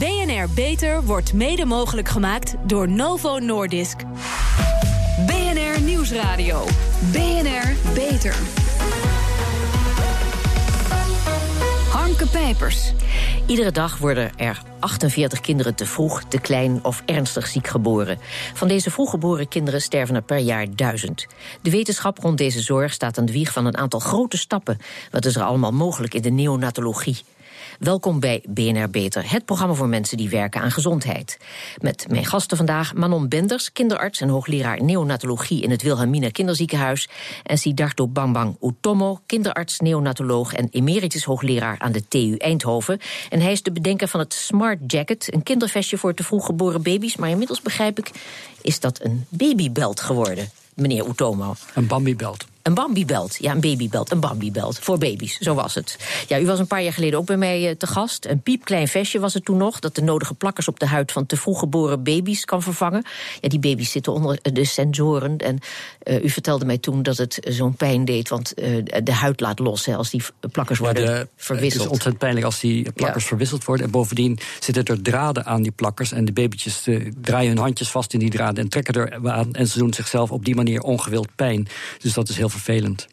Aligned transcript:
BNR 0.00 0.48
Beter 0.54 1.04
wordt 1.04 1.32
mede 1.32 1.64
mogelijk 1.64 2.08
gemaakt 2.08 2.54
door 2.66 2.88
Novo 2.88 3.38
Nordisk. 3.38 3.96
BNR 5.26 5.80
Nieuwsradio. 5.80 6.64
BNR 7.12 7.92
Beter. 7.94 8.34
Harmke 11.92 12.26
Pijpers. 12.26 12.92
Iedere 13.46 13.70
dag 13.70 13.98
worden 13.98 14.36
er 14.36 14.62
48 14.78 15.40
kinderen 15.40 15.74
te 15.74 15.86
vroeg, 15.86 16.22
te 16.24 16.40
klein 16.40 16.84
of 16.84 17.02
ernstig 17.06 17.46
ziek 17.46 17.66
geboren. 17.66 18.18
Van 18.54 18.68
deze 18.68 18.90
vroeggeboren 18.90 19.48
kinderen 19.48 19.82
sterven 19.82 20.14
er 20.14 20.22
per 20.22 20.38
jaar 20.38 20.66
duizend. 20.74 21.26
De 21.62 21.70
wetenschap 21.70 22.18
rond 22.18 22.38
deze 22.38 22.60
zorg 22.60 22.92
staat 22.92 23.18
aan 23.18 23.26
de 23.26 23.32
wieg 23.32 23.52
van 23.52 23.66
een 23.66 23.76
aantal 23.76 24.00
grote 24.00 24.36
stappen. 24.36 24.78
Wat 25.10 25.24
is 25.24 25.36
er 25.36 25.42
allemaal 25.42 25.72
mogelijk 25.72 26.14
in 26.14 26.22
de 26.22 26.30
neonatologie? 26.30 27.16
Welkom 27.80 28.20
bij 28.20 28.44
BNR 28.48 28.90
Beter, 28.90 29.30
het 29.30 29.44
programma 29.44 29.74
voor 29.74 29.88
mensen 29.88 30.16
die 30.16 30.28
werken 30.28 30.60
aan 30.60 30.70
gezondheid. 30.70 31.38
Met 31.78 32.06
mijn 32.08 32.24
gasten 32.24 32.56
vandaag 32.56 32.94
Manon 32.94 33.28
Benders, 33.28 33.72
kinderarts 33.72 34.20
en 34.20 34.28
hoogleraar 34.28 34.82
neonatologie 34.82 35.62
in 35.62 35.70
het 35.70 35.82
Wilhelmina 35.82 36.30
Kinderziekenhuis. 36.30 37.08
En 37.42 37.58
Siddhartho 37.58 38.08
Bangbang 38.08 38.56
Utomo, 38.62 39.20
kinderarts, 39.26 39.78
neonatoloog 39.78 40.54
en 40.54 40.68
emeritus 40.70 41.24
hoogleraar 41.24 41.78
aan 41.78 41.92
de 41.92 42.08
TU 42.08 42.34
Eindhoven. 42.36 43.00
En 43.28 43.40
hij 43.40 43.52
is 43.52 43.62
de 43.62 43.72
bedenker 43.72 44.08
van 44.08 44.20
het 44.20 44.34
Smart 44.34 44.78
Jacket, 44.86 45.34
een 45.34 45.42
kindervestje 45.42 45.98
voor 45.98 46.14
te 46.14 46.24
vroeg 46.24 46.46
geboren 46.46 46.82
baby's. 46.82 47.16
Maar 47.16 47.30
inmiddels 47.30 47.62
begrijp 47.62 47.98
ik, 47.98 48.10
is 48.62 48.80
dat 48.80 49.04
een 49.04 49.26
babybelt 49.28 50.00
geworden, 50.00 50.50
meneer 50.74 51.08
Utomo. 51.08 51.54
Een 51.74 51.86
bambibelt. 51.86 52.49
Een 52.62 52.74
bambibelt, 52.74 53.36
ja, 53.38 53.52
een 53.52 53.60
babybelt, 53.60 54.10
een 54.10 54.20
bambibelt. 54.20 54.78
Voor 54.78 54.98
baby's, 54.98 55.38
zo 55.38 55.54
was 55.54 55.74
het. 55.74 55.98
Ja, 56.28 56.40
u 56.40 56.46
was 56.46 56.58
een 56.58 56.66
paar 56.66 56.82
jaar 56.82 56.92
geleden 56.92 57.18
ook 57.18 57.26
bij 57.26 57.36
mij 57.36 57.68
eh, 57.68 57.76
te 57.76 57.86
gast. 57.86 58.26
Een 58.26 58.40
piepklein 58.40 58.88
vestje 58.88 59.20
was 59.20 59.34
het 59.34 59.44
toen 59.44 59.56
nog... 59.56 59.78
dat 59.78 59.94
de 59.94 60.02
nodige 60.02 60.34
plakkers 60.34 60.68
op 60.68 60.80
de 60.80 60.86
huid 60.86 61.12
van 61.12 61.26
te 61.26 61.36
vroeg 61.36 61.58
geboren 61.58 62.02
baby's 62.02 62.44
kan 62.44 62.62
vervangen. 62.62 63.04
Ja, 63.40 63.48
die 63.48 63.58
baby's 63.58 63.90
zitten 63.90 64.12
onder 64.12 64.38
de 64.42 64.64
sensoren. 64.64 65.36
En 65.36 65.58
uh, 66.04 66.24
u 66.24 66.30
vertelde 66.30 66.64
mij 66.64 66.78
toen 66.78 67.02
dat 67.02 67.16
het 67.16 67.38
zo'n 67.48 67.74
pijn 67.74 68.04
deed... 68.04 68.28
want 68.28 68.52
uh, 68.58 68.84
de 69.02 69.12
huid 69.12 69.40
laat 69.40 69.58
los 69.58 69.86
hè, 69.86 69.96
als 69.96 70.10
die 70.10 70.22
plakkers 70.52 70.78
worden 70.78 71.02
ja, 71.02 71.08
de, 71.08 71.28
verwisseld. 71.36 71.72
Het 71.72 71.82
is 71.82 71.88
ontzettend 71.88 72.18
pijnlijk 72.18 72.46
als 72.46 72.60
die 72.60 72.92
plakkers 72.92 73.22
ja. 73.22 73.28
verwisseld 73.28 73.64
worden. 73.64 73.86
En 73.86 73.92
bovendien 73.92 74.38
zitten 74.60 74.84
er 74.84 75.02
draden 75.02 75.46
aan 75.46 75.62
die 75.62 75.72
plakkers... 75.72 76.12
en 76.12 76.24
de 76.24 76.32
babytjes 76.32 76.86
draaien 77.20 77.48
hun 77.48 77.58
handjes 77.58 77.90
vast 77.90 78.12
in 78.12 78.18
die 78.18 78.30
draden... 78.30 78.64
en 78.64 78.70
trekken 78.70 78.94
er 78.94 79.30
aan 79.30 79.52
en 79.52 79.66
ze 79.66 79.78
doen 79.78 79.94
zichzelf 79.94 80.30
op 80.30 80.44
die 80.44 80.54
manier 80.54 80.80
ongewild 80.80 81.28
pijn. 81.36 81.68
Dus 81.98 82.12
dat 82.12 82.28
is 82.28 82.36
heel 82.36 82.48
vervelend. 82.48 82.59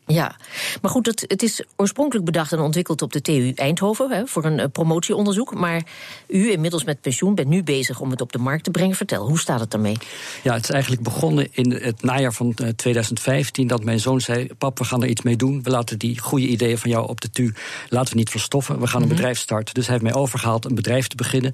Ja, 0.05 0.35
maar 0.81 0.91
goed, 0.91 1.05
het, 1.05 1.25
het 1.27 1.43
is 1.43 1.63
oorspronkelijk 1.75 2.25
bedacht 2.25 2.51
en 2.51 2.59
ontwikkeld 2.59 3.01
op 3.01 3.13
de 3.13 3.21
TU 3.21 3.51
Eindhoven 3.55 4.11
hè, 4.11 4.27
voor 4.27 4.45
een 4.45 4.59
uh, 4.59 4.65
promotieonderzoek. 4.71 5.53
Maar 5.53 5.83
u, 6.27 6.51
inmiddels 6.51 6.83
met 6.83 7.01
pensioen, 7.01 7.35
bent 7.35 7.47
nu 7.47 7.63
bezig 7.63 7.99
om 7.99 8.11
het 8.11 8.21
op 8.21 8.31
de 8.31 8.37
markt 8.37 8.63
te 8.63 8.71
brengen. 8.71 8.95
Vertel, 8.95 9.27
hoe 9.27 9.39
staat 9.39 9.59
het 9.59 9.71
daarmee? 9.71 9.97
Ja, 10.43 10.53
het 10.53 10.63
is 10.63 10.69
eigenlijk 10.69 11.03
begonnen 11.03 11.47
in 11.51 11.71
het 11.71 12.03
najaar 12.03 12.33
van 12.33 12.55
uh, 12.61 12.69
2015 12.69 13.67
dat 13.67 13.83
mijn 13.83 13.99
zoon 13.99 14.21
zei: 14.21 14.47
Pap, 14.57 14.77
we 14.77 14.83
gaan 14.83 15.03
er 15.03 15.09
iets 15.09 15.21
mee 15.21 15.35
doen. 15.35 15.63
We 15.63 15.69
laten 15.69 15.99
die 15.99 16.19
goede 16.19 16.47
ideeën 16.47 16.77
van 16.77 16.89
jou 16.89 17.07
op 17.07 17.21
de 17.21 17.29
TU 17.29 17.53
laten 17.89 18.11
we 18.11 18.19
niet 18.19 18.29
verstoffen. 18.29 18.79
We 18.79 18.87
gaan 18.87 18.95
een 18.95 19.01
mm 19.01 19.07
-hmm. 19.07 19.15
bedrijf 19.15 19.39
starten. 19.39 19.73
Dus 19.73 19.87
hij 19.87 19.97
heeft 19.97 20.11
mij 20.11 20.21
overgehaald 20.21 20.65
een 20.65 20.75
bedrijf 20.75 21.07
te 21.07 21.15
beginnen. 21.15 21.53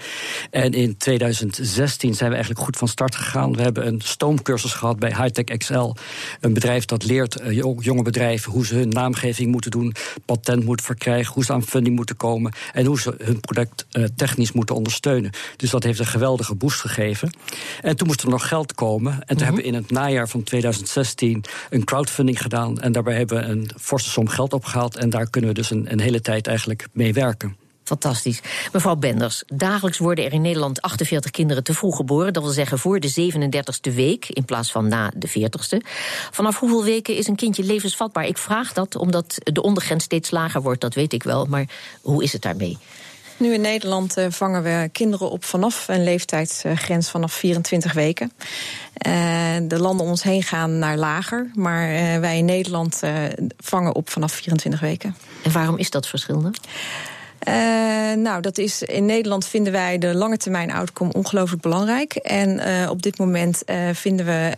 En 0.49 0.71
in 0.71 0.97
2016 0.97 2.13
zijn 2.13 2.29
we 2.29 2.35
eigenlijk 2.35 2.65
goed 2.65 2.77
van 2.77 2.87
start 2.87 3.15
gegaan. 3.15 3.55
We 3.55 3.61
hebben 3.61 3.87
een 3.87 4.01
stoomcursus 4.01 4.73
gehad 4.73 4.99
bij 4.99 5.09
Hightech 5.09 5.57
XL, 5.57 5.91
een 6.39 6.53
bedrijf 6.53 6.85
dat 6.85 7.03
leert 7.03 7.41
jonge 7.81 8.01
bedrijven 8.01 8.51
hoe 8.51 8.65
ze 8.65 8.75
hun 8.75 8.89
naamgeving 8.89 9.51
moeten 9.51 9.71
doen, 9.71 9.93
patent 10.25 10.63
moeten 10.63 10.85
verkrijgen, 10.85 11.33
hoe 11.33 11.43
ze 11.43 11.53
aan 11.53 11.63
funding 11.63 11.95
moeten 11.95 12.17
komen 12.17 12.51
en 12.73 12.85
hoe 12.85 12.99
ze 12.99 13.15
hun 13.17 13.39
product 13.39 13.85
uh, 13.91 14.05
technisch 14.15 14.51
moeten 14.51 14.75
ondersteunen. 14.75 15.31
Dus 15.55 15.69
dat 15.69 15.83
heeft 15.83 15.99
een 15.99 16.05
geweldige 16.05 16.55
boost 16.55 16.79
gegeven. 16.79 17.37
En 17.81 17.95
toen 17.95 18.07
moest 18.07 18.21
er 18.21 18.29
nog 18.29 18.47
geld 18.47 18.73
komen. 18.73 19.11
En 19.13 19.19
toen 19.19 19.27
mm 19.27 19.35
-hmm. 19.35 19.45
hebben 19.45 19.61
we 19.61 19.67
in 19.67 19.73
het 19.73 19.91
najaar 19.91 20.29
van 20.29 20.43
2016 20.43 21.43
een 21.69 21.83
crowdfunding 21.83 22.41
gedaan. 22.41 22.81
En 22.81 22.91
daarbij 22.91 23.15
hebben 23.15 23.37
we 23.37 23.43
een 23.43 23.69
forse 23.81 24.09
som 24.09 24.27
geld 24.27 24.53
opgehaald. 24.53 24.97
En 24.97 25.09
daar 25.09 25.29
kunnen 25.29 25.49
we 25.49 25.55
dus 25.55 25.69
een, 25.69 25.91
een 25.91 25.99
hele 25.99 26.21
tijd 26.21 26.47
eigenlijk 26.47 26.87
mee 26.91 27.13
werken. 27.13 27.62
Fantastisch. 27.99 28.41
Mevrouw 28.71 28.95
Benders, 28.95 29.43
dagelijks 29.47 29.97
worden 29.97 30.25
er 30.25 30.33
in 30.33 30.41
Nederland 30.41 30.81
48 30.81 31.31
kinderen 31.31 31.63
te 31.63 31.73
vroeg 31.73 31.95
geboren. 31.95 32.33
Dat 32.33 32.43
wil 32.43 32.51
zeggen 32.51 32.79
voor 32.79 32.99
de 32.99 33.31
37e 33.31 33.93
week 33.93 34.25
in 34.29 34.45
plaats 34.45 34.71
van 34.71 34.87
na 34.87 35.11
de 35.15 35.29
40ste. 35.29 35.87
Vanaf 36.31 36.59
hoeveel 36.59 36.83
weken 36.83 37.15
is 37.15 37.27
een 37.27 37.35
kindje 37.35 37.63
levensvatbaar? 37.63 38.25
Ik 38.25 38.37
vraag 38.37 38.73
dat 38.73 38.95
omdat 38.95 39.35
de 39.43 39.61
ondergrens 39.61 40.03
steeds 40.03 40.31
lager 40.31 40.61
wordt, 40.61 40.81
dat 40.81 40.93
weet 40.93 41.13
ik 41.13 41.23
wel. 41.23 41.45
Maar 41.45 41.65
hoe 42.01 42.23
is 42.23 42.33
het 42.33 42.41
daarmee? 42.41 42.77
Nu 43.37 43.53
in 43.53 43.61
Nederland 43.61 44.17
uh, 44.17 44.25
vangen 44.29 44.63
we 44.63 44.89
kinderen 44.91 45.29
op 45.29 45.43
vanaf 45.43 45.87
een 45.87 46.03
leeftijdsgrens 46.03 47.09
vanaf 47.09 47.33
24 47.33 47.93
weken. 47.93 48.31
Uh, 49.07 49.13
de 49.61 49.79
landen 49.79 50.05
om 50.05 50.11
ons 50.11 50.23
heen 50.23 50.43
gaan 50.43 50.79
naar 50.79 50.97
lager, 50.97 51.51
maar 51.53 51.91
uh, 51.91 52.19
wij 52.19 52.37
in 52.37 52.45
Nederland 52.45 53.01
vangen 53.57 53.95
op 53.95 54.09
vanaf 54.09 54.31
24 54.31 54.79
weken. 54.79 55.15
En 55.43 55.51
waarom 55.51 55.77
is 55.77 55.89
dat 55.89 56.07
verschillende? 56.07 56.51
Uh, 57.47 57.53
nou, 58.13 58.41
dat 58.41 58.57
is 58.57 58.81
in 58.81 59.05
Nederland 59.05 59.45
vinden 59.45 59.73
wij 59.73 59.97
de 59.97 60.15
lange 60.15 60.37
termijn 60.37 60.71
outcome 60.71 61.13
ongelooflijk 61.13 61.61
belangrijk. 61.61 62.15
En 62.15 62.49
uh, 62.49 62.89
op 62.89 63.01
dit 63.01 63.17
moment 63.17 63.63
uh, 63.65 63.75
vinden 63.93 64.25
we 64.25 64.51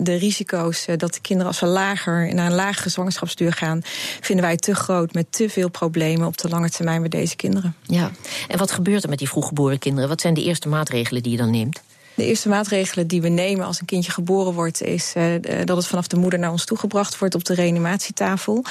de 0.00 0.14
risico's 0.14 0.86
dat 0.96 1.14
de 1.14 1.20
kinderen 1.20 1.52
als 1.52 1.60
we 1.60 1.66
lager 1.66 2.34
naar 2.34 2.46
een 2.46 2.54
lagere 2.54 2.88
zwangerschapsduur 2.88 3.52
gaan, 3.52 3.80
vinden 4.20 4.44
wij 4.44 4.56
te 4.56 4.74
groot 4.74 5.12
met 5.12 5.26
te 5.32 5.48
veel 5.48 5.68
problemen 5.70 6.26
op 6.26 6.38
de 6.38 6.48
lange 6.48 6.70
termijn 6.70 7.02
met 7.02 7.10
deze 7.10 7.36
kinderen. 7.36 7.74
Ja. 7.82 8.10
En 8.48 8.58
wat 8.58 8.70
gebeurt 8.70 9.02
er 9.02 9.08
met 9.08 9.18
die 9.18 9.28
vroeggeboren 9.28 9.78
kinderen? 9.78 10.08
Wat 10.08 10.20
zijn 10.20 10.34
de 10.34 10.44
eerste 10.44 10.68
maatregelen 10.68 11.22
die 11.22 11.32
je 11.32 11.38
dan 11.38 11.50
neemt? 11.50 11.80
De 12.20 12.26
eerste 12.26 12.48
maatregelen 12.48 13.06
die 13.06 13.22
we 13.22 13.28
nemen 13.28 13.66
als 13.66 13.80
een 13.80 13.86
kindje 13.86 14.12
geboren 14.12 14.52
wordt, 14.52 14.82
is 14.82 15.14
uh, 15.16 15.24
dat 15.64 15.76
het 15.76 15.86
vanaf 15.86 16.06
de 16.06 16.16
moeder 16.16 16.38
naar 16.38 16.50
ons 16.50 16.64
toegebracht 16.64 17.18
wordt 17.18 17.34
op 17.34 17.44
de 17.44 17.54
reanimatietafel. 17.54 18.64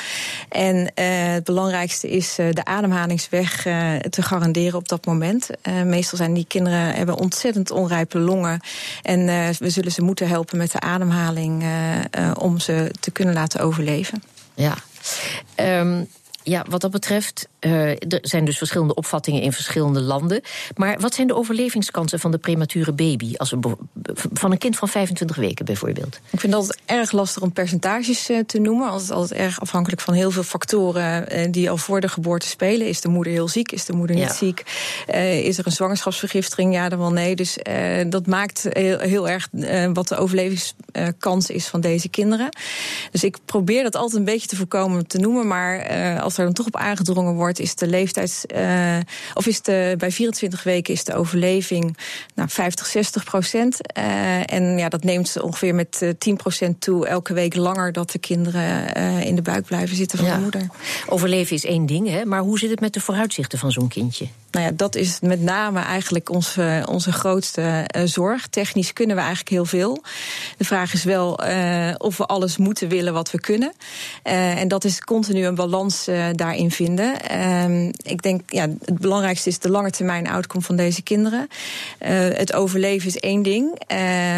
En 0.49 0.75
uh, 0.75 0.83
het 1.33 1.43
belangrijkste 1.43 2.09
is 2.09 2.39
uh, 2.39 2.51
de 2.51 2.65
ademhalingsweg 2.65 3.61
te 4.09 4.21
garanderen 4.21 4.79
op 4.79 4.87
dat 4.87 5.05
moment. 5.05 5.49
meestal 5.85 6.17
zijn 6.17 6.33
die 6.33 6.45
kinderen 6.47 6.93
hebben 6.93 7.17
ontzettend 7.17 7.71
onrijpe 7.71 8.19
longen. 8.19 8.59
En 9.01 9.25
we 9.59 9.69
zullen 9.69 9.91
ze 9.91 10.01
moeten 10.01 10.27
helpen 10.27 10.57
met 10.57 10.71
de 10.71 10.79
ademhaling 10.79 11.63
om 12.37 12.59
ze 12.59 12.91
te 12.99 13.11
kunnen 13.11 13.33
laten 13.33 13.59
overleven. 13.59 14.23
Ja. 14.53 14.75
Um 15.55 16.07
ja, 16.43 16.65
wat 16.69 16.81
dat 16.81 16.91
betreft, 16.91 17.47
uh, 17.59 17.89
er 17.89 18.19
zijn 18.21 18.45
dus 18.45 18.57
verschillende 18.57 18.93
opvattingen 18.93 19.41
in 19.41 19.53
verschillende 19.53 20.01
landen. 20.01 20.41
Maar 20.75 20.99
wat 20.99 21.13
zijn 21.13 21.27
de 21.27 21.35
overlevingskansen 21.35 22.19
van 22.19 22.31
de 22.31 22.37
premature 22.37 22.93
baby? 22.93 23.33
Als 23.35 23.49
we 23.49 23.75
van 24.33 24.51
een 24.51 24.57
kind 24.57 24.77
van 24.77 24.87
25 24.87 25.37
weken 25.37 25.65
bijvoorbeeld? 25.65 26.19
Ik 26.29 26.39
vind 26.39 26.53
dat 26.53 26.77
erg 26.85 27.11
lastig 27.11 27.43
om 27.43 27.53
percentages 27.53 28.29
uh, 28.29 28.39
te 28.39 28.59
noemen. 28.59 28.89
Altijd, 28.89 29.11
altijd 29.11 29.39
erg 29.39 29.61
afhankelijk 29.61 30.01
van 30.01 30.13
heel 30.13 30.31
veel 30.31 30.43
factoren 30.43 31.37
uh, 31.37 31.51
die 31.51 31.69
al 31.69 31.77
voor 31.77 32.01
de 32.01 32.07
geboorte 32.07 32.47
spelen. 32.47 32.87
Is 32.87 33.01
de 33.01 33.09
moeder 33.09 33.33
heel 33.33 33.47
ziek? 33.47 33.71
Is 33.71 33.85
de 33.85 33.93
moeder 33.93 34.15
niet 34.15 34.25
ja. 34.25 34.33
ziek? 34.33 34.63
is 35.43 35.57
er 35.57 35.65
een 35.65 35.71
zwangerschapsvergiftiging? 35.71 36.73
Ja, 36.73 36.89
dan 36.89 36.99
wel 36.99 37.11
nee. 37.11 37.35
Dus 37.35 37.57
dat 38.09 38.27
maakt 38.27 38.67
heel, 38.69 38.99
heel 38.99 39.29
erg 39.29 39.47
wat 39.93 40.07
de 40.07 40.15
overlevingskans 40.15 41.49
is 41.49 41.67
van 41.67 41.81
deze 41.81 42.09
kinderen. 42.09 42.49
Dus 43.11 43.23
ik 43.23 43.37
probeer 43.45 43.83
dat 43.83 43.95
altijd 43.95 44.19
een 44.19 44.25
beetje 44.25 44.47
te 44.47 44.55
voorkomen 44.55 45.07
te 45.07 45.17
noemen. 45.17 45.47
Maar 45.47 45.87
als 46.19 46.37
er 46.37 46.43
dan 46.43 46.53
toch 46.53 46.65
op 46.65 46.75
aangedrongen 46.75 47.33
wordt, 47.33 47.48
is 47.57 47.75
de 47.75 47.87
leeftijds. 47.87 48.43
Uh, 48.55 48.97
of 49.33 49.45
is 49.45 49.61
de, 49.61 49.95
bij 49.97 50.11
24 50.11 50.63
weken 50.63 50.93
is 50.93 51.03
de 51.03 51.13
overleving 51.13 51.97
nou, 52.35 52.49
50, 52.49 52.85
60 52.85 53.23
procent. 53.23 53.77
Uh, 53.97 54.53
en 54.53 54.77
ja, 54.77 54.89
dat 54.89 55.03
neemt 55.03 55.41
ongeveer 55.41 55.75
met 55.75 55.99
uh, 56.03 56.09
10 56.17 56.35
procent 56.35 56.81
toe 56.81 57.07
elke 57.07 57.33
week 57.33 57.55
langer 57.55 57.91
dat 57.91 58.11
de 58.11 58.19
kinderen 58.19 58.95
in 59.23 59.35
de 59.35 59.41
buik 59.41 59.65
blijven 59.65 59.95
zitten 59.95 60.17
van 60.17 60.27
ja. 60.27 60.35
de 60.35 60.41
moeder. 60.41 60.67
Overleven 61.07 61.55
is 61.55 61.65
één 61.65 61.85
ding, 61.85 62.09
hè? 62.09 62.25
maar 62.25 62.41
hoe 62.41 62.59
zit 62.59 62.69
het 62.69 62.79
met 62.79 62.93
de 62.93 63.01
vooruitzichten 63.01 63.59
van 63.59 63.71
zo'n 63.71 63.87
kindje? 63.87 64.27
Nou 64.51 64.65
ja, 64.65 64.71
dat 64.75 64.95
is 64.95 65.19
met 65.19 65.41
name 65.41 65.79
eigenlijk 65.79 66.29
onze, 66.29 66.85
onze 66.89 67.11
grootste 67.11 67.89
zorg. 68.05 68.47
Technisch 68.47 68.93
kunnen 68.93 69.15
we 69.15 69.21
eigenlijk 69.21 69.51
heel 69.51 69.65
veel. 69.65 70.03
De 70.57 70.65
vraag 70.65 70.93
is 70.93 71.03
wel 71.03 71.39
of 71.97 72.17
we 72.17 72.25
alles 72.25 72.57
moeten 72.57 72.89
willen 72.89 73.13
wat 73.13 73.31
we 73.31 73.39
kunnen. 73.39 73.73
en 74.23 74.67
dat 74.67 74.83
is 74.83 74.99
continu 74.99 75.45
een 75.45 75.55
balans 75.55 76.07
daarin 76.31 76.71
vinden. 76.71 77.13
Uh, 77.31 77.85
ik 77.87 78.21
denk, 78.21 78.41
ja, 78.51 78.61
het 78.61 78.99
belangrijkste 78.99 79.49
is 79.49 79.59
de 79.59 79.69
lange 79.69 79.91
termijn 79.91 80.27
outcome 80.27 80.63
van 80.63 80.75
deze 80.75 81.01
kinderen. 81.01 81.47
Het 82.33 82.53
overleven 82.53 83.07
is 83.07 83.17
één 83.17 83.43
ding. 83.43 83.81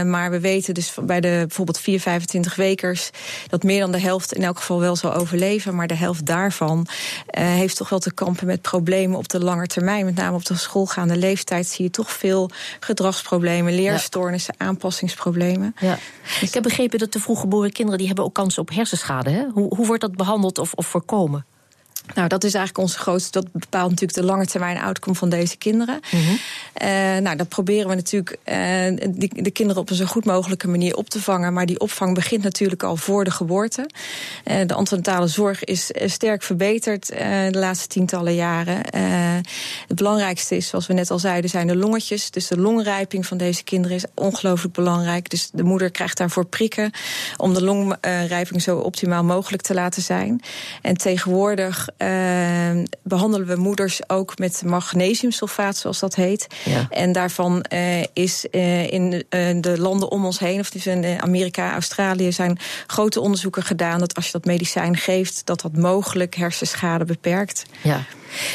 maar 0.06 0.32
we 0.32 0.40
weten 0.40 0.74
dus 0.74 0.94
bij 1.02 1.22
de 1.22 1.44
bijvoorbeeld 1.48 1.80
4, 1.80 2.00
25 2.00 2.56
wekers 2.56 3.10
dat 3.48 3.64
meer 3.64 3.80
dan 3.80 3.92
de 3.92 4.00
helft 4.00 4.34
in 4.34 4.44
elk 4.44 4.58
geval 4.58 4.80
wel 4.80 4.96
zal 4.96 5.14
overleven. 5.14 5.76
Maar 5.76 5.88
de 5.88 5.96
helft 5.96 6.26
daarvan 6.26 6.88
heeft 7.32 7.78
toch 7.78 7.90
wel 7.90 8.00
te 8.00 8.14
kampen 8.14 8.48
met 8.48 8.62
problemen 8.62 9.18
op 9.18 9.30
de 9.30 9.40
lange 9.40 9.68
termijn. 9.68 10.01
Met 10.06 10.16
name 10.16 10.36
op 10.36 10.46
de 10.46 10.56
schoolgaande 10.56 11.18
leeftijd 11.18 11.68
zie 11.68 11.86
je 11.86 11.92
toch 11.92 12.12
veel 12.12 12.50
gedragsproblemen, 12.80 13.76
leerstoornissen, 13.76 14.56
ja. 14.58 14.66
aanpassingsproblemen. 14.66 15.76
Ja. 15.80 15.98
Ik 16.42 16.54
heb 16.54 16.64
begrepen 16.64 17.00
dat 17.00 17.14
de 17.14 17.20
vroeggeboren 17.20 17.72
kinderen 17.72 17.98
die 17.98 18.08
hebben 18.08 18.26
ook 18.26 18.34
kans 18.34 18.58
op 18.58 18.70
hersenschade. 18.70 19.30
Hè? 19.30 19.46
Hoe, 19.54 19.76
hoe 19.76 19.86
wordt 19.86 20.02
dat 20.02 20.16
behandeld 20.16 20.58
of, 20.58 20.74
of 20.74 20.88
voorkomen? 20.88 21.46
Nou, 22.14 22.28
dat 22.28 22.44
is 22.44 22.54
eigenlijk 22.54 22.88
onze 22.88 23.00
grootste. 23.00 23.32
Dat 23.32 23.52
bepaalt 23.52 23.90
natuurlijk 23.90 24.20
de 24.20 24.26
lange 24.26 24.46
termijn 24.46 24.82
outcome 24.82 25.16
van 25.16 25.30
deze 25.30 25.58
kinderen. 25.58 26.00
Mm 26.12 26.26
-hmm. 26.26 26.38
Nou, 27.22 27.36
dat 27.36 27.50
proberen 27.50 27.90
we 27.90 27.96
natuurlijk 27.96 28.38
de, 28.44 29.30
de, 29.32 29.52
kinderen 29.52 29.82
op 29.82 29.90
een 29.90 29.96
zo 29.96 30.06
goed 30.06 30.26
mogelijke 30.26 30.68
manier 30.68 30.96
op 30.96 31.10
te 31.10 31.22
vangen. 31.22 31.54
Maar 31.54 31.66
die 31.66 31.80
opvang 31.80 32.14
begint 32.14 32.44
natuurlijk 32.44 32.84
al 32.84 32.96
voor 32.96 33.24
de 33.24 33.32
geboorte. 33.32 33.90
de 34.44 34.74
antenatale 34.74 35.28
zorg 35.28 35.64
is 35.64 35.92
sterk 36.06 36.44
verbeterd 36.44 37.08
de 37.08 37.50
laatste 37.60 37.88
tientallen 37.88 38.36
jaren. 38.36 38.82
het 39.88 39.96
belangrijkste 39.96 40.56
is, 40.56 40.68
zoals 40.68 40.88
we 40.88 40.94
net 40.94 41.12
al 41.12 41.20
zeiden, 41.20 41.50
zijn 41.50 41.68
de 41.68 41.76
longetjes. 41.76 42.32
Dus 42.32 42.48
de 42.48 42.58
longrijping 42.58 43.26
van 43.26 43.38
deze 43.38 43.64
kinderen 43.64 43.98
is 43.98 44.06
ongelooflijk 44.14 44.74
belangrijk. 44.74 45.30
Dus 45.30 45.50
de 45.54 45.64
moeder 45.64 45.92
krijgt 45.92 46.18
daarvoor 46.18 46.46
prikken 46.46 46.92
om 47.38 47.54
de 47.54 47.64
longrijping 47.64 48.62
zo 48.62 48.78
optimaal 48.78 49.24
mogelijk 49.24 49.62
te 49.62 49.74
laten 49.74 50.02
zijn. 50.02 50.42
En 50.82 50.98
tegenwoordig 50.98 51.90
uh, 51.98 52.08
behandelen 53.04 53.48
we 53.48 53.56
moeders 53.56 54.10
ook 54.10 54.38
met 54.38 54.62
magnesiumsulfaat, 54.66 55.78
zoals 55.78 56.00
dat 56.00 56.16
heet. 56.16 56.48
Ja. 56.66 56.88
En 56.90 57.12
daarvan 57.12 57.66
uh, 57.74 58.04
is 58.14 58.46
uh, 58.52 58.92
in 58.92 59.24
de 59.62 59.76
landen 59.80 60.12
om 60.12 60.26
ons 60.26 60.40
heen, 60.40 60.60
of 60.60 60.70
dus 60.70 60.88
in 60.88 61.22
Amerika, 61.22 61.74
Australië, 61.74 62.32
zijn 62.32 62.60
grote 62.88 63.20
onderzoeken 63.20 63.64
gedaan 63.64 64.00
dat 64.00 64.16
als 64.16 64.26
je 64.26 64.32
dat 64.32 64.46
medicijn 64.46 64.98
geeft, 64.98 65.42
dat 65.46 65.62
dat 65.62 65.78
mogelijk 65.78 66.36
hersenschade 66.36 67.06
beperkt. 67.06 67.66
Ja. 67.82 68.04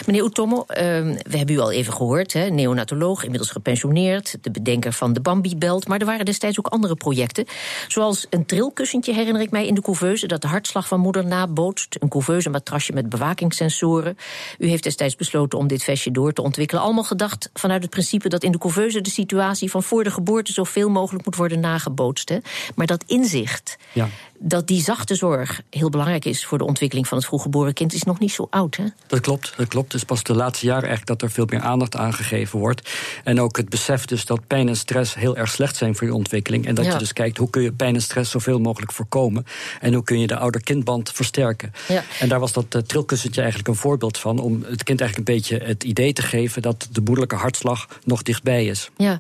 Meneer 0.07 0.25
Utomo, 0.25 0.65
ehm, 0.67 1.17
we 1.31 1.37
hebben 1.37 1.55
u 1.55 1.59
al 1.59 1.73
even 1.73 1.93
gehoord, 1.93 2.35
neonatoloog, 2.35 3.23
inmiddels 3.23 3.51
gepensioneerd, 3.51 4.37
de 4.41 4.51
bedenker 4.51 4.93
van 4.93 5.13
de 5.13 5.21
Bambi-belt. 5.21 5.89
Maar 5.89 5.99
er 5.99 6.07
waren 6.07 6.25
destijds 6.25 6.59
ook 6.59 6.67
andere 6.67 6.95
projecten. 6.95 7.45
Zoals 7.89 8.27
een 8.31 8.47
trilkussentje, 8.47 9.15
herinner 9.15 9.43
ik 9.43 9.51
mij, 9.51 9.67
in 9.67 9.75
de 9.75 9.83
couveuse, 9.83 10.27
dat 10.27 10.41
de 10.41 10.49
hartslag 10.49 10.89
van 10.89 11.01
moeder 11.01 11.27
nabootst. 11.27 11.97
Een 11.99 12.09
couveuse 12.09 12.51
matrasje 12.51 12.93
met 12.93 13.09
bewakingssensoren. 13.09 14.17
U 14.59 14.69
heeft 14.69 14.83
destijds 14.83 15.17
besloten 15.17 15.59
om 15.59 15.67
dit 15.67 15.83
vestje 15.83 16.11
door 16.11 16.33
te 16.33 16.43
ontwikkelen. 16.43 16.83
Allemaal 16.83 17.05
gedacht 17.05 17.51
vanuit 17.53 17.83
het 17.83 17.91
principe 17.91 18.29
dat 18.29 18.43
in 18.43 18.53
de 18.53 18.59
couveuse 18.59 19.01
de 19.01 19.11
situatie 19.11 19.71
van 19.71 19.83
voor 19.83 20.05
de 20.05 20.11
geboorte 20.11 20.53
zoveel 20.53 20.89
mogelijk 20.89 21.25
moet 21.25 21.37
worden 21.37 21.61
nagebootst. 21.61 22.39
Maar 22.75 22.87
dat 22.87 23.05
inzicht, 23.07 23.77
ja 23.93 24.09
dat 24.39 24.67
die 24.67 24.83
zachte 24.83 25.15
zorg 25.15 25.63
heel 25.71 25.91
belangrijk 25.91 26.25
is 26.25 26.47
voor 26.47 26.59
de 26.59 26.65
ontwikkeling 26.65 27.09
van 27.09 27.19
het 27.19 27.27
vroeggeboren 27.27 27.73
kind, 27.73 27.93
is 27.93 28.03
nog 28.03 28.19
niet 28.19 28.33
zo 28.33 28.47
oud. 28.51 28.77
Hè? 28.77 28.85
Dat 29.07 29.21
klopt, 29.21 29.53
dat 29.57 29.69
klopt. 29.69 29.93
Het 29.93 30.01
is 30.01 30.07
pas 30.07 30.23
de 30.23 30.35
laatste 30.35 30.67
jaren 30.67 30.89
echt 30.89 31.07
dat 31.07 31.23
er 31.23 31.31
veel 31.31 31.47
meer 31.49 31.61
aandacht 31.61 31.97
aan 31.97 32.13
gegeven 32.13 32.59
wordt. 32.59 32.91
En 33.25 33.41
ook 33.41 33.57
het 33.57 33.69
besef 33.69 34.05
dus 34.05 34.25
dat 34.25 34.47
pijn 34.47 34.69
en 34.69 34.77
stress 34.77 35.15
heel 35.15 35.37
erg 35.37 35.51
slecht 35.51 35.77
zijn 35.77 35.97
voor 35.97 36.07
je 36.07 36.15
ontwikkeling. 36.15 36.67
En 36.67 36.75
dat 36.75 36.85
je 36.85 36.97
dus 36.97 37.13
kijkt 37.13 37.37
hoe 37.37 37.51
kun 37.51 37.63
je 37.63 37.73
pijn 37.73 37.95
en 37.95 38.03
stress 38.03 38.31
zoveel 38.31 38.59
mogelijk 38.59 38.93
voorkomen. 38.93 39.47
En 39.81 39.95
hoe 39.95 40.05
kun 40.05 40.21
je 40.21 40.27
de 40.27 40.37
ouder-kindband 40.37 41.11
versterken. 41.11 41.73
Ja. 41.89 42.05
En 42.21 42.29
daar 42.29 42.41
was 42.41 42.53
dat 42.53 42.75
uh, 42.75 42.83
trilkussentje 42.83 43.41
eigenlijk 43.41 43.71
een 43.71 43.77
voorbeeld 43.77 44.19
van. 44.19 44.39
Om 44.39 44.65
het 44.69 44.83
kind 44.83 45.01
eigenlijk 45.01 45.29
een 45.29 45.35
beetje 45.37 45.59
het 45.59 45.85
idee 45.85 46.13
te 46.13 46.23
geven 46.23 46.63
dat 46.63 46.89
de 46.93 47.01
moederlijke 47.01 47.37
hartslag 47.37 47.89
nog 48.05 48.23
dichtbij 48.23 48.67
is. 48.67 48.91
Ja, 48.97 49.19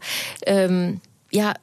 um, 0.48 1.00
ja 1.28 1.56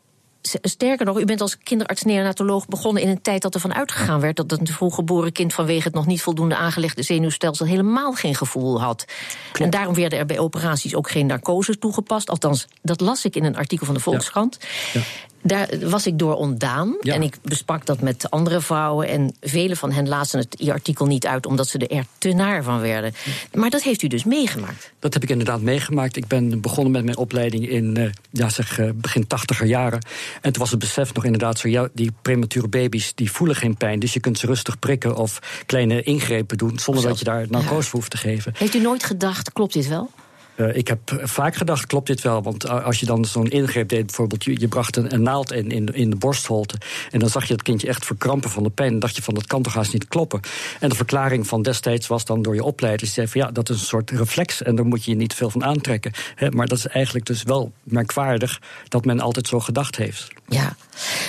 Sterker 0.61 1.05
nog, 1.05 1.19
u 1.19 1.25
bent 1.25 1.41
als 1.41 1.57
kinderarts-neonatoloog 1.57 2.67
begonnen 2.67 3.01
in 3.01 3.09
een 3.09 3.21
tijd 3.21 3.41
dat 3.41 3.53
er 3.53 3.59
van 3.59 3.73
uitgegaan 3.73 4.19
werd 4.19 4.35
dat 4.35 4.51
een 4.51 4.67
vroeggeboren 4.67 5.31
kind 5.31 5.53
vanwege 5.53 5.83
het 5.83 5.93
nog 5.93 6.05
niet 6.05 6.21
voldoende 6.21 6.55
aangelegde 6.55 7.03
zenuwstelsel 7.03 7.65
helemaal 7.65 8.13
geen 8.13 8.35
gevoel 8.35 8.81
had. 8.81 9.05
En 9.53 9.69
daarom 9.69 9.95
werden 9.95 10.19
er 10.19 10.25
bij 10.25 10.39
operaties 10.39 10.95
ook 10.95 11.09
geen 11.09 11.25
narcose 11.25 11.77
toegepast. 11.77 12.29
Althans, 12.29 12.67
dat 12.81 13.01
las 13.01 13.25
ik 13.25 13.35
in 13.35 13.43
een 13.43 13.57
artikel 13.57 13.85
van 13.85 13.95
de 13.95 14.01
Volkskrant. 14.01 14.57
Ja. 14.93 15.01
Daar 15.43 15.69
was 15.81 16.07
ik 16.07 16.19
door 16.19 16.35
ontdaan. 16.35 16.95
En 17.01 17.21
ik 17.21 17.37
besprak 17.41 17.85
dat 17.85 18.01
met 18.01 18.29
andere 18.29 18.61
vrouwen. 18.61 19.07
En 19.07 19.35
vele 19.41 19.75
van 19.75 19.91
hen 19.91 20.07
lazen 20.07 20.39
het 20.39 20.69
artikel 20.69 21.05
niet 21.05 21.27
uit 21.27 21.45
omdat 21.45 21.67
ze 21.67 21.77
er 21.77 22.05
te 22.17 22.33
naar 22.33 22.63
van 22.63 22.79
werden. 22.79 23.13
Maar 23.53 23.69
dat 23.69 23.83
heeft 23.83 24.01
u 24.01 24.07
dus 24.07 24.23
meegemaakt? 24.23 24.91
Dat 24.99 25.13
heb 25.13 25.23
ik 25.23 25.29
inderdaad 25.29 25.61
meegemaakt. 25.61 26.15
Ik 26.15 26.27
ben 26.27 26.61
begonnen 26.61 26.91
met 26.91 27.03
mijn 27.03 27.17
opleiding 27.17 27.69
in 27.69 27.99
uh, 27.99 28.09
ja, 28.29 28.49
zeg, 28.49 28.79
uh, 28.79 28.89
begin 28.95 29.27
tachtiger 29.27 29.65
jaren. 29.65 30.05
En 30.41 30.51
toen 30.51 30.61
was 30.61 30.71
het 30.71 30.79
besef 30.79 31.13
nog 31.13 31.25
inderdaad 31.25 31.59
zo: 31.59 31.67
ja, 31.67 31.87
die 31.93 32.11
premature 32.21 32.67
baby's 32.67 33.11
die 33.15 33.31
voelen 33.31 33.55
geen 33.55 33.77
pijn. 33.77 33.99
Dus 33.99 34.13
je 34.13 34.19
kunt 34.19 34.39
ze 34.39 34.45
rustig 34.45 34.79
prikken 34.79 35.15
of 35.15 35.63
kleine 35.65 36.01
ingrepen 36.01 36.57
doen 36.57 36.79
zonder 36.79 37.03
dat 37.03 37.19
je 37.19 37.25
daar 37.25 37.45
narcose 37.49 37.85
ja. 37.85 37.91
hoeft 37.91 38.11
te 38.11 38.17
geven. 38.17 38.53
Heeft 38.57 38.75
u 38.75 38.79
nooit 38.79 39.03
gedacht, 39.03 39.53
klopt 39.53 39.73
dit 39.73 39.87
wel? 39.87 40.09
Uh, 40.55 40.75
ik 40.75 40.87
heb 40.87 40.99
vaak 41.23 41.55
gedacht, 41.55 41.85
klopt 41.85 42.07
dit 42.07 42.21
wel? 42.21 42.43
Want 42.43 42.69
als 42.69 42.99
je 42.99 43.05
dan 43.05 43.25
zo'n 43.25 43.49
ingreep 43.49 43.89
deed, 43.89 44.05
bijvoorbeeld, 44.05 44.43
je, 44.43 44.59
je 44.59 44.67
bracht 44.67 44.95
een, 44.95 45.23
naald 45.23 45.51
in, 45.51 45.93
in, 45.93 46.09
de, 46.09 46.15
borstholte. 46.15 46.77
En 47.11 47.19
dan 47.19 47.29
zag 47.29 47.45
je 47.45 47.53
het 47.53 47.61
kindje 47.61 47.87
echt 47.87 48.05
verkrampen 48.05 48.49
van 48.49 48.63
de 48.63 48.69
pijn. 48.69 48.99
Dacht 48.99 49.15
je 49.15 49.21
van, 49.21 49.33
dat 49.33 49.47
kan 49.47 49.61
toch 49.61 49.73
haast 49.73 49.93
niet 49.93 50.07
kloppen. 50.07 50.39
En 50.79 50.89
de 50.89 50.95
verklaring 50.95 51.47
van 51.47 51.61
destijds 51.61 52.07
was 52.07 52.25
dan 52.25 52.41
door 52.41 52.55
je 52.55 52.63
opleider. 52.63 53.01
Die 53.01 53.09
zei 53.13 53.27
van 53.27 53.41
ja, 53.41 53.51
dat 53.51 53.69
is 53.69 53.79
een 53.79 53.85
soort 53.85 54.11
reflex 54.11 54.61
en 54.61 54.75
daar 54.75 54.85
moet 54.85 55.03
je 55.03 55.11
je 55.11 55.17
niet 55.17 55.33
veel 55.33 55.49
van 55.49 55.63
aantrekken. 55.63 56.11
maar 56.49 56.67
dat 56.67 56.77
is 56.77 56.87
eigenlijk 56.87 57.25
dus 57.25 57.43
wel 57.43 57.71
merkwaardig 57.83 58.61
dat 58.87 59.05
men 59.05 59.19
altijd 59.19 59.47
zo 59.47 59.59
gedacht 59.59 59.95
heeft. 59.95 60.27
Ja, 60.47 60.75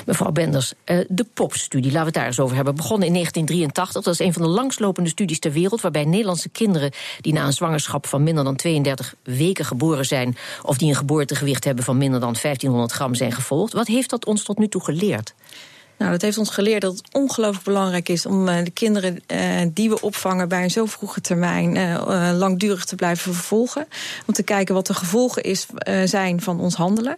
mevrouw 0.07 0.31
Benders, 0.31 0.73
uh, 0.85 1.05
de 1.09 1.27
POP-studie, 1.35 1.93
laten 1.93 2.01
we 2.01 2.07
het 2.07 2.15
daar 2.15 2.27
eens 2.27 2.41
over 2.41 2.57
hebben. 2.57 2.75
Begonnen 2.75 3.07
in 3.07 3.13
1983. 3.13 4.03
Dat 4.03 4.13
is 4.13 4.27
een 4.27 4.33
van 4.33 4.43
de 4.43 4.49
langslopende 4.49 5.11
studies 5.11 5.39
ter 5.39 5.53
wereld. 5.53 5.81
waarbij 5.81 6.05
Nederlandse 6.05 6.49
kinderen 6.49 6.93
die 7.21 7.33
na 7.33 7.47
een 7.47 7.53
zwangerschap 7.53 8.07
van 8.07 8.23
minder 8.23 8.45
dan 8.45 8.57
32 8.57 9.15
weken 9.25 9.65
geboren 9.65 10.07
zijn. 10.07 10.37
of 10.63 10.79
die 10.79 10.89
een 10.89 10.95
geboortegewicht 10.95 11.65
hebben 11.65 11.85
van 11.85 11.99
minder 11.99 12.21
dan 12.21 12.37
1500 12.43 12.93
gram 12.93 13.15
zijn 13.15 13.33
gevolgd. 13.33 13.73
Wat 13.73 13.87
heeft 13.87 14.11
dat 14.11 14.27
ons 14.27 14.43
tot 14.43 14.59
nu 14.59 14.69
toe 14.69 14.85
geleerd? 14.85 15.35
Nou, 15.99 16.11
dat 16.11 16.23
heeft 16.23 16.39
ons 16.39 16.51
geleerd 16.51 16.81
dat 16.81 16.97
het 16.97 17.09
ongelooflijk 17.13 17.65
belangrijk 17.65 18.09
is 18.09 18.27
om 18.27 18.49
uh, 18.49 18.57
de 18.65 18.71
kinderen 18.71 19.23
uh, 19.27 19.39
die 19.69 19.89
we 19.89 20.01
opvangen 20.01 20.49
bij 20.49 20.63
een 20.63 20.71
zo 20.71 20.87
vroege 20.87 21.21
termijn 21.21 21.77
uh, 21.77 22.31
langdurig 22.35 22.85
te 22.85 22.95
blijven 22.95 23.35
vervolgen. 23.35 23.87
Om 24.27 24.35
te 24.35 24.43
kijken 24.43 24.75
wat 24.75 24.87
de 24.87 24.95
gevolgen 24.95 25.43
is, 25.43 25.67
zijn 26.05 26.41
van 26.41 26.61
ons 26.61 26.75
handelen. 26.75 27.15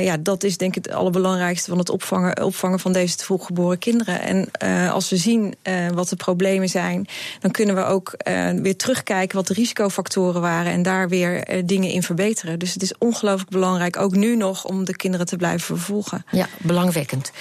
ja, 0.00 0.16
dat 0.16 0.44
is 0.44 0.56
denk 0.56 0.76
ik 0.76 0.84
het 0.84 0.94
allerbelangrijkste 0.94 1.70
van 1.70 1.78
het 1.78 1.90
opvangen, 1.90 2.44
opvangen 2.44 2.80
van 2.80 2.92
deze 2.92 3.16
te 3.16 3.24
vroeg 3.24 3.46
geboren 3.46 3.78
kinderen. 3.78 4.20
En 4.20 4.50
als 4.90 5.10
we 5.10 5.16
zien 5.16 5.54
wat 5.94 6.08
de 6.08 6.16
problemen 6.16 6.68
zijn, 6.68 7.06
dan 7.40 7.50
kunnen 7.50 7.74
we 7.74 7.84
ook 7.84 8.16
weer 8.62 8.76
terugkijken 8.76 9.36
wat 9.36 9.46
de 9.46 9.54
risicofactoren 9.54 10.40
waren 10.40 10.72
en 10.72 10.82
daar 10.82 11.08
weer 11.08 11.62
dingen 11.66 11.90
in 11.90 12.02
verbeteren. 12.02 12.58
Dus 12.58 12.72
het 12.72 12.82
is 12.82 12.98
ongelooflijk 12.98 13.50
belangrijk, 13.50 13.96
ook 13.96 14.14
nu 14.14 14.36
nog, 14.36 14.64
om 14.64 14.84
de 14.84 14.96
kinderen 14.96 15.26
te 15.26 15.36
blijven 15.36 15.66
vervolgen. 15.66 16.24
Ja, 16.30 16.48
belangwekkend. 16.58 17.32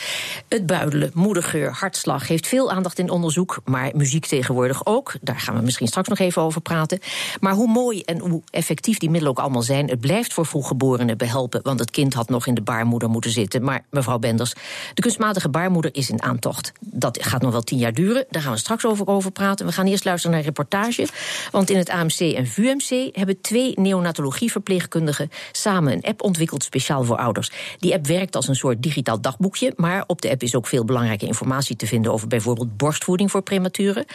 Het 0.48 0.66
buidelen, 0.66 1.12
moedergeur, 1.14 1.72
hartslag 1.72 2.28
heeft 2.28 2.48
veel 2.48 2.72
aandacht 2.72 3.00
in 3.00 3.10
onderzoek, 3.10 3.62
maar 3.66 3.92
muziek 3.96 4.26
tegenwoordig 4.26 4.86
ook. 4.86 5.14
Daar 5.22 5.40
gaan 5.40 5.56
we 5.56 5.62
misschien 5.62 5.88
straks 5.88 6.08
nog 6.08 6.20
even 6.20 6.42
over 6.42 6.62
praten. 6.62 7.00
Maar 7.40 7.54
hoe 7.54 7.68
mooi 7.68 8.02
en 8.02 8.20
hoe 8.20 8.42
effectief 8.50 8.98
die 8.98 9.10
middelen 9.10 9.38
ook 9.38 9.44
allemaal 9.44 9.62
zijn, 9.62 9.90
het 9.90 10.00
blijft 10.00 10.34
voor 10.34 10.46
vroeggeborenen 10.46 11.18
behelpen, 11.18 11.60
want 11.64 11.80
het 11.80 11.92
kind 11.92 12.14
had 12.14 12.30
nog 12.30 12.48
in 12.48 12.54
de 12.54 12.62
baarmoeder 12.62 13.10
moeten 13.10 13.32
zitten. 13.32 13.64
Maar 13.64 13.86
mevrouw 13.90 14.20
Benders, 14.20 14.54
de 14.94 15.02
kunstmatige 15.02 15.50
baarmoeder 15.50 15.96
is 15.96 16.10
in 16.10 16.22
aantocht. 16.22 16.72
Dat 16.80 17.24
gaat 17.24 17.42
nog 17.42 17.52
wel 17.52 17.62
tien 17.62 17.78
jaar 17.78 17.94
duren. 17.94 18.26
Daar 18.30 18.42
gaan 18.42 18.52
we 18.52 18.58
straks 18.58 18.86
over, 18.86 19.08
over 19.08 19.32
praten. 19.32 19.66
We 19.66 19.72
gaan 19.72 19.86
eerst 19.86 20.06
luisteren 20.06 20.32
naar 20.32 20.46
een 20.46 20.54
reportage. 20.54 21.08
Want 21.52 21.70
in 21.70 21.78
het 21.78 21.90
AMC 21.90 22.20
en 22.20 22.48
VUMC 22.48 23.16
hebben 23.16 23.42
twee 23.42 23.74
neonatologieverpleegkundigen 23.76 25.30
samen 25.52 25.94
een 25.94 26.04
app 26.04 26.22
ontwikkeld 26.22 26.64
speciaal 26.64 27.04
voor 27.04 27.18
ouders. 27.18 27.52
Die 27.80 27.94
app 27.94 28.08
werkt 28.08 28.36
als 28.36 28.48
een 28.48 28.56
soort 28.56 28.84
digitaal 28.84 29.22
dagboekje, 29.22 29.74
maar 29.76 30.04
op 30.08 30.22
de 30.26 30.32
app 30.32 30.44
is 30.44 30.56
ook 30.56 30.68
veel 30.68 30.86
belangrijke 30.86 31.26
informatie 31.26 31.76
te 31.76 31.88
vinden 31.88 32.12
over 32.12 32.28
bijvoorbeeld 32.28 32.78
borstvoeding 32.78 33.32
voor 33.32 33.42
prematuren. 33.42 34.06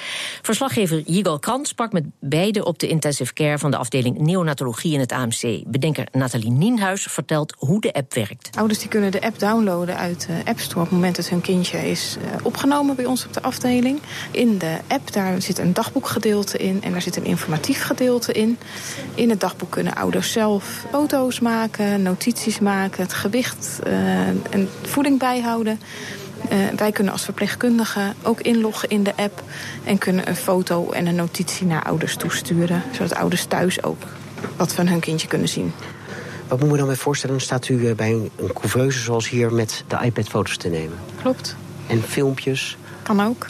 Verslaggever 0.43 1.03
Yigal 1.07 1.39
Kant 1.39 1.69
sprak 1.69 1.93
met 1.93 2.05
beide 2.21 2.65
op 2.65 2.79
de 2.79 2.89
intensive 2.89 3.33
care 3.33 3.59
van 3.59 3.71
de 3.71 3.77
afdeling 3.77 4.19
neonatologie 4.19 4.93
in 4.93 5.01
het 5.01 5.13
AMC. 5.13 5.63
Bedenker 5.67 6.07
Nathalie 6.13 6.51
Nienhuis 6.51 7.03
vertelt 7.03 7.55
hoe 7.59 7.81
de 7.81 7.93
app 7.93 8.15
werkt. 8.15 8.57
Ouders 8.57 8.79
die 8.79 8.89
kunnen 8.89 9.11
de 9.11 9.23
app 9.23 9.39
downloaden 9.39 9.97
uit 9.97 10.27
de 10.27 10.51
App 10.51 10.59
Store 10.59 10.81
op 10.81 10.87
het 10.87 10.95
moment 10.95 11.17
dat 11.17 11.29
hun 11.29 11.41
kindje 11.41 11.91
is 11.91 12.17
eh, 12.17 12.45
opgenomen 12.45 12.97
bij 12.97 13.05
ons 13.05 13.27
op 13.27 13.33
de 13.33 13.43
afdeling. 13.43 14.01
In 14.31 14.59
de 14.59 14.79
app 14.87 15.13
daar 15.13 15.43
zit 15.43 15.59
een 15.59 15.73
dagboekgedeelte 15.73 16.59
in 16.59 16.83
en 16.83 16.93
daar 16.93 17.03
zit 17.03 17.17
een 17.17 17.25
informatief 17.25 17.83
gedeelte 17.83 18.33
in. 18.33 18.59
In 19.15 19.31
het 19.31 19.41
dagboek 19.41 19.71
kunnen 19.71 19.95
ouders 19.95 20.33
zelf 20.33 20.85
foto's 20.91 21.41
maken, 21.41 22.03
notities 22.03 22.59
maken, 22.61 23.03
het 23.03 23.13
gewicht 23.13 23.79
uh, 23.87 24.29
en 24.29 24.69
voeding 24.83 25.19
bijhouden. 25.19 25.81
Uh, 26.53 26.59
wij 26.77 26.93
kunnen 26.93 27.13
als 27.13 27.25
verpleegkundige 27.25 28.13
ook 28.23 28.41
inloggen 28.41 28.89
in 28.89 29.03
de 29.03 29.13
app 29.17 29.43
en 29.85 29.99
kunnen 29.99 30.29
een 30.29 30.37
foto 30.37 30.91
en 30.91 31.07
een 31.07 31.15
notitie 31.15 31.67
naar 31.67 31.85
ouders 31.85 32.17
toesturen, 32.17 32.83
zodat 32.93 33.15
ouders 33.15 33.45
thuis 33.45 33.83
ook 33.83 34.03
wat 34.57 34.73
van 34.73 34.89
hun 34.89 35.01
kindje 35.01 35.29
kunnen 35.29 35.49
zien. 35.49 35.73
Wat 36.49 36.61
moet 36.61 36.71
we 36.71 36.77
dan 36.77 36.87
bij 36.87 36.97
voorstellen? 36.97 37.41
staat 37.41 37.69
u 37.69 37.89
eh, 37.89 37.95
bij 37.95 38.11
een 38.11 38.53
couveuse 38.53 38.99
zoals 38.99 39.29
hier 39.29 39.53
met 39.53 39.85
de 39.87 39.99
iPad 40.05 40.29
foto's 40.29 40.57
te 40.57 40.69
nemen. 40.69 40.99
Klopt. 41.23 41.57
En 41.87 42.03
filmpjes? 42.03 42.77
Kan 43.03 43.21
ook. 43.21 43.47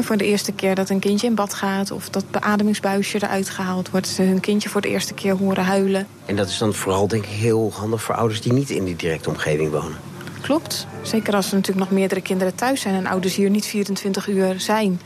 voor 0.00 0.16
de 0.16 0.24
eerste 0.24 0.52
keer 0.52 0.74
dat 0.74 0.90
een 0.90 0.98
kindje 0.98 1.26
in 1.26 1.34
bad 1.34 1.54
gaat 1.54 1.90
of 1.90 2.08
dat 2.08 2.30
beademingsbuisje 2.30 3.16
eruit 3.16 3.50
gehaald 3.50 3.90
wordt, 3.90 4.08
ze 4.08 4.22
hun 4.22 4.40
kindje 4.40 4.68
voor 4.68 4.80
de 4.80 4.88
eerste 4.88 5.14
keer 5.14 5.36
horen 5.36 5.64
huilen. 5.64 6.06
En 6.26 6.36
dat 6.36 6.48
is 6.48 6.58
dan 6.58 6.74
vooral 6.74 7.08
denk 7.08 7.24
ik 7.24 7.30
heel 7.30 7.72
handig 7.74 8.02
voor 8.02 8.14
ouders 8.14 8.40
die 8.40 8.52
niet 8.52 8.70
in 8.70 8.84
die 8.84 8.96
directe 8.96 9.28
omgeving 9.28 9.70
wonen. 9.70 9.96
Klopt. 10.44 10.86
Zeker 11.02 11.34
als 11.34 11.48
er 11.48 11.54
natuurlijk 11.54 11.88
nog 11.88 11.98
meerdere 11.98 12.20
kinderen 12.20 12.54
thuis 12.54 12.80
zijn 12.80 12.94
en 12.94 13.06
ouders 13.06 13.34
hier 13.34 13.50
niet 13.50 13.66
24 13.66 14.28
uur 14.28 14.60
zijn. 14.60 15.00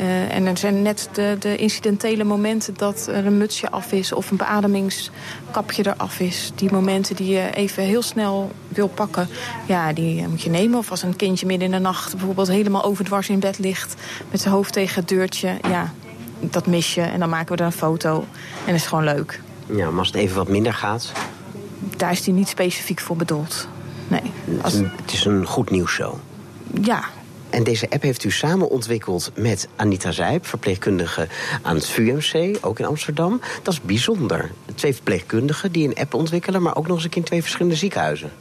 Uh, 0.00 0.34
en 0.34 0.46
er 0.46 0.58
zijn 0.58 0.82
net 0.82 1.08
de, 1.12 1.36
de, 1.38 1.56
incidentele 1.56 2.24
momenten 2.24 2.74
dat 2.76 3.06
er 3.06 3.26
een 3.26 3.38
mutsje 3.38 3.70
af 3.70 3.92
is 3.92 4.12
of 4.12 4.30
een 4.30 4.36
beademingskapje 4.36 5.86
eraf 5.86 6.20
is. 6.20 6.52
Die 6.54 6.72
momenten 6.72 7.16
die 7.16 7.28
je 7.28 7.50
even 7.54 7.82
heel 7.82 8.02
snel 8.02 8.50
wil 8.68 8.88
pakken, 8.88 9.28
ja, 9.66 9.92
die 9.92 10.28
moet 10.28 10.42
je 10.42 10.50
nemen. 10.50 10.78
Of 10.78 10.90
als 10.90 11.02
een 11.02 11.16
kindje 11.16 11.46
midden 11.46 11.66
in 11.66 11.74
de 11.74 11.80
nacht 11.80 12.16
bijvoorbeeld 12.16 12.48
helemaal 12.48 12.84
overdwars 12.84 13.28
in 13.28 13.40
bed 13.40 13.58
ligt 13.58 13.94
met 14.30 14.40
zijn 14.40 14.54
hoofd 14.54 14.72
tegen 14.72 14.94
het 15.00 15.08
deurtje. 15.08 15.58
Ja, 15.68 15.92
dat 16.40 16.66
mis 16.66 16.94
je 16.94 17.02
en 17.02 17.20
dan 17.20 17.28
maken 17.28 17.56
we 17.56 17.60
er 17.60 17.66
een 17.66 17.72
foto 17.72 18.24
en 18.64 18.66
dat 18.66 18.74
is 18.74 18.86
gewoon 18.86 19.04
leuk. 19.04 19.40
Ja, 19.66 19.90
maar 19.90 19.98
als 19.98 20.06
het 20.06 20.16
even 20.16 20.36
wat 20.36 20.48
minder 20.48 20.74
gaat? 20.74 21.12
Daar 21.96 22.10
is 22.10 22.22
die 22.22 22.34
niet 22.34 22.48
specifiek 22.48 23.00
voor 23.00 23.16
bedoeld. 23.16 23.68
Nee. 24.08 24.22
Als... 24.62 24.72
Het 24.72 25.12
is 25.12 25.24
een 25.24 25.46
goed 25.46 25.70
nieuwsshow. 25.70 26.14
Ja, 26.82 27.04
en 27.52 27.64
deze 27.64 27.90
app 27.90 28.02
heeft 28.02 28.24
u 28.24 28.30
samen 28.30 28.70
ontwikkeld 28.70 29.30
met 29.34 29.68
Anita 29.76 30.12
Zijp, 30.12 30.46
verpleegkundige 30.46 31.28
aan 31.62 31.74
het 31.74 31.88
VUMC, 31.88 32.58
ook 32.60 32.78
in 32.78 32.84
Amsterdam. 32.84 33.40
Dat 33.62 33.72
is 33.72 33.80
bijzonder. 33.80 34.50
Twee 34.74 34.94
verpleegkundigen 34.94 35.72
die 35.72 35.88
een 35.88 35.94
app 35.94 36.14
ontwikkelen, 36.14 36.62
maar 36.62 36.76
ook 36.76 36.86
nog 36.86 36.94
eens 36.96 37.04
een 37.04 37.10
keer 37.10 37.20
in 37.20 37.26
twee 37.26 37.42
verschillende 37.42 37.76
ziekenhuizen. 37.76 38.32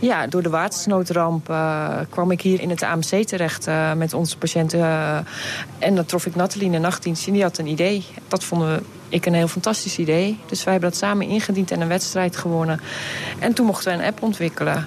Ja, 0.00 0.26
door 0.26 0.42
de 0.42 0.48
watersnoodramp 0.48 1.48
uh, 1.50 1.98
kwam 2.08 2.30
ik 2.30 2.40
hier 2.40 2.60
in 2.60 2.70
het 2.70 2.82
AMC 2.82 3.26
terecht 3.26 3.68
uh, 3.68 3.92
met 3.92 4.14
onze 4.14 4.38
patiënten. 4.38 4.78
Uh, 4.78 5.18
en 5.78 5.94
dan 5.94 6.04
trof 6.04 6.26
ik 6.26 6.34
Nathalie 6.34 6.66
in 6.66 6.72
de 6.72 6.78
nachtdienst 6.78 7.26
en 7.26 7.32
die 7.32 7.42
had 7.42 7.58
een 7.58 7.66
idee. 7.66 8.04
Dat 8.28 8.44
vonden 8.44 8.84
ik 9.08 9.26
een 9.26 9.34
heel 9.34 9.48
fantastisch 9.48 9.98
idee. 9.98 10.38
Dus 10.46 10.64
wij 10.64 10.72
hebben 10.72 10.90
dat 10.90 10.98
samen 10.98 11.26
ingediend 11.26 11.70
en 11.70 11.80
een 11.80 11.88
wedstrijd 11.88 12.36
gewonnen. 12.36 12.80
En 13.38 13.52
toen 13.52 13.66
mochten 13.66 13.92
we 13.92 13.98
een 13.98 14.08
app 14.08 14.22
ontwikkelen. 14.22 14.86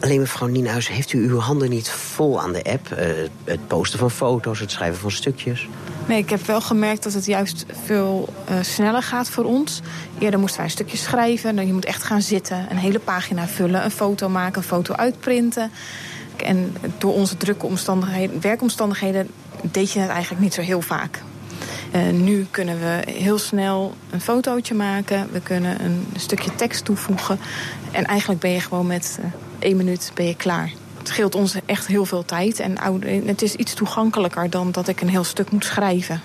Alleen 0.00 0.20
mevrouw 0.20 0.48
Nienhuis, 0.48 0.88
heeft 0.88 1.12
u 1.12 1.28
uw 1.28 1.38
handen 1.38 1.70
niet 1.70 1.90
vol 1.90 2.40
aan 2.40 2.52
de 2.52 2.62
app? 2.62 2.88
Het 3.44 3.66
posten 3.66 3.98
van 3.98 4.10
foto's, 4.10 4.60
het 4.60 4.70
schrijven 4.70 5.00
van 5.00 5.10
stukjes? 5.10 5.68
Nee, 6.06 6.18
ik 6.18 6.30
heb 6.30 6.46
wel 6.46 6.60
gemerkt 6.60 7.02
dat 7.02 7.12
het 7.12 7.26
juist 7.26 7.64
veel 7.84 8.28
uh, 8.50 8.56
sneller 8.62 9.02
gaat 9.02 9.28
voor 9.28 9.44
ons. 9.44 9.80
Eerder 10.18 10.40
moesten 10.40 10.56
wij 10.56 10.66
een 10.66 10.72
stukje 10.72 10.96
schrijven. 10.96 11.56
Dan 11.56 11.66
je 11.66 11.72
moet 11.72 11.84
echt 11.84 12.02
gaan 12.02 12.22
zitten, 12.22 12.66
een 12.70 12.76
hele 12.76 12.98
pagina 12.98 13.46
vullen, 13.46 13.84
een 13.84 13.90
foto 13.90 14.28
maken, 14.28 14.56
een 14.56 14.68
foto 14.68 14.94
uitprinten. 14.94 15.70
En 16.36 16.76
door 16.98 17.12
onze 17.12 17.36
drukke 17.36 17.66
omstandigheden, 17.66 18.40
werkomstandigheden 18.40 19.30
deed 19.62 19.92
je 19.92 19.98
het 19.98 20.10
eigenlijk 20.10 20.42
niet 20.42 20.54
zo 20.54 20.60
heel 20.60 20.80
vaak. 20.80 21.22
Uh, 21.94 22.10
nu 22.10 22.46
kunnen 22.50 22.78
we 22.78 23.02
heel 23.10 23.38
snel 23.38 23.94
een 24.10 24.20
fotootje 24.20 24.74
maken. 24.74 25.28
We 25.32 25.40
kunnen 25.40 25.84
een 25.84 26.06
stukje 26.16 26.54
tekst 26.54 26.84
toevoegen. 26.84 27.38
En 27.90 28.04
eigenlijk 28.04 28.40
ben 28.40 28.50
je 28.50 28.60
gewoon 28.60 28.86
met 28.86 29.18
uh, 29.20 29.26
één 29.58 29.76
minuut 29.76 30.10
ben 30.14 30.26
je 30.26 30.36
klaar. 30.36 30.72
Het 31.04 31.12
scheelt 31.12 31.34
ons 31.34 31.54
echt 31.66 31.86
heel 31.86 32.04
veel 32.04 32.24
tijd. 32.24 32.60
En 32.60 32.76
het 33.26 33.42
is 33.42 33.54
iets 33.54 33.74
toegankelijker 33.74 34.50
dan 34.50 34.70
dat 34.70 34.88
ik 34.88 35.00
een 35.00 35.08
heel 35.08 35.24
stuk 35.24 35.50
moet 35.50 35.64
schrijven. 35.64 36.20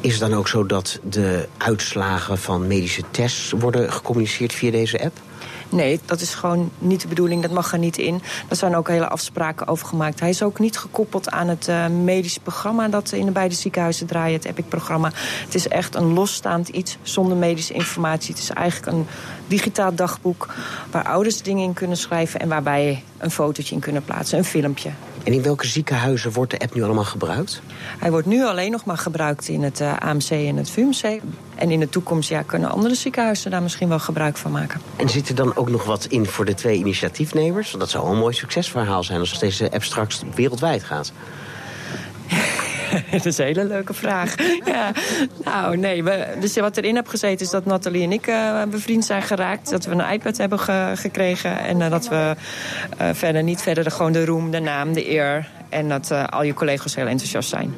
Is 0.00 0.10
het 0.10 0.20
dan 0.20 0.34
ook 0.34 0.48
zo 0.48 0.66
dat 0.66 0.98
de 1.02 1.48
uitslagen 1.56 2.38
van 2.38 2.66
medische 2.66 3.02
tests 3.10 3.50
worden 3.50 3.92
gecommuniceerd 3.92 4.52
via 4.52 4.70
deze 4.70 5.04
app? 5.04 5.18
Nee, 5.74 6.00
dat 6.04 6.20
is 6.20 6.34
gewoon 6.34 6.70
niet 6.78 7.00
de 7.00 7.08
bedoeling. 7.08 7.42
Dat 7.42 7.50
mag 7.50 7.72
er 7.72 7.78
niet 7.78 7.98
in. 7.98 8.22
Daar 8.48 8.58
zijn 8.58 8.76
ook 8.76 8.88
hele 8.88 9.08
afspraken 9.08 9.66
over 9.66 9.86
gemaakt. 9.86 10.20
Hij 10.20 10.28
is 10.28 10.42
ook 10.42 10.58
niet 10.58 10.78
gekoppeld 10.78 11.30
aan 11.30 11.48
het 11.48 11.68
uh, 11.68 11.86
medisch 11.86 12.38
programma... 12.38 12.88
dat 12.88 13.12
in 13.12 13.26
de 13.26 13.32
beide 13.32 13.54
ziekenhuizen 13.54 14.06
draaien, 14.06 14.34
het 14.34 14.44
EPIC-programma. 14.44 15.10
Het 15.44 15.54
is 15.54 15.68
echt 15.68 15.94
een 15.94 16.12
losstaand 16.12 16.68
iets 16.68 16.96
zonder 17.02 17.36
medische 17.36 17.74
informatie. 17.74 18.34
Het 18.34 18.42
is 18.42 18.50
eigenlijk 18.50 18.96
een 18.96 19.06
digitaal 19.46 19.94
dagboek... 19.94 20.54
waar 20.90 21.04
ouders 21.04 21.42
dingen 21.42 21.64
in 21.64 21.72
kunnen 21.72 21.96
schrijven... 21.96 22.40
en 22.40 22.48
waarbij 22.48 23.04
een 23.18 23.30
fotootje 23.30 23.74
in 23.74 23.80
kunnen 23.80 24.04
plaatsen, 24.04 24.38
een 24.38 24.44
filmpje. 24.44 24.90
En 25.24 25.32
in 25.32 25.42
welke 25.42 25.66
ziekenhuizen 25.66 26.32
wordt 26.32 26.50
de 26.50 26.58
app 26.58 26.74
nu 26.74 26.82
allemaal 26.82 27.04
gebruikt? 27.04 27.62
Hij 27.98 28.10
wordt 28.10 28.26
nu 28.26 28.44
alleen 28.44 28.70
nog 28.70 28.84
maar 28.84 28.98
gebruikt 28.98 29.48
in 29.48 29.62
het 29.62 29.80
uh, 29.80 29.96
AMC 29.96 30.30
en 30.30 30.56
het 30.56 30.70
VUMC. 30.70 31.20
En 31.54 31.70
in 31.70 31.80
de 31.80 31.88
toekomst 31.88 32.28
ja, 32.28 32.42
kunnen 32.42 32.70
andere 32.70 32.94
ziekenhuizen 32.94 33.50
daar 33.50 33.62
misschien 33.62 33.88
wel 33.88 33.98
gebruik 33.98 34.36
van 34.36 34.50
maken. 34.50 34.80
En 34.96 35.08
zit 35.08 35.28
er 35.28 35.34
dan 35.34 35.56
ook 35.56 35.68
nog 35.68 35.84
wat 35.84 36.04
in 36.04 36.26
voor 36.26 36.44
de 36.44 36.54
twee 36.54 36.78
initiatiefnemers? 36.78 37.68
Want 37.68 37.82
dat 37.82 37.90
zou 37.90 38.10
een 38.10 38.18
mooi 38.18 38.34
succesverhaal 38.34 39.02
zijn 39.02 39.20
als 39.20 39.38
deze 39.38 39.70
app 39.72 39.82
straks 39.82 40.22
wereldwijd 40.34 40.84
gaat. 40.84 41.12
dat 43.10 43.26
is 43.26 43.38
een 43.38 43.44
hele 43.44 43.64
leuke 43.64 43.94
vraag. 43.94 44.34
ja. 44.64 44.92
Nou, 45.44 45.76
nee. 45.76 46.04
We, 46.04 46.26
dus 46.40 46.56
wat 46.56 46.76
erin 46.76 46.94
heb 46.94 47.06
gezeten 47.06 47.46
is 47.46 47.52
dat 47.52 47.64
Nathalie 47.64 48.02
en 48.02 48.12
ik 48.12 48.26
uh, 48.26 48.62
bevriend 48.62 49.04
zijn 49.04 49.22
geraakt. 49.22 49.70
Dat 49.70 49.84
we 49.84 49.94
een 49.94 50.12
iPad 50.12 50.36
hebben 50.36 50.58
ge 50.58 50.92
gekregen. 50.94 51.58
En 51.58 51.80
uh, 51.80 51.90
dat 51.90 52.08
we 52.08 52.34
uh, 53.00 53.08
verder 53.12 53.42
niet 53.42 53.62
verder 53.62 53.84
de, 53.84 53.90
gewoon 53.90 54.12
de 54.12 54.24
roem, 54.24 54.50
de 54.50 54.60
naam, 54.60 54.92
de 54.92 55.10
eer. 55.10 55.48
En 55.68 55.88
dat 55.88 56.10
al 56.30 56.42
je 56.42 56.54
collega's 56.54 56.94
heel 56.94 57.06
enthousiast 57.06 57.48
zijn. 57.48 57.74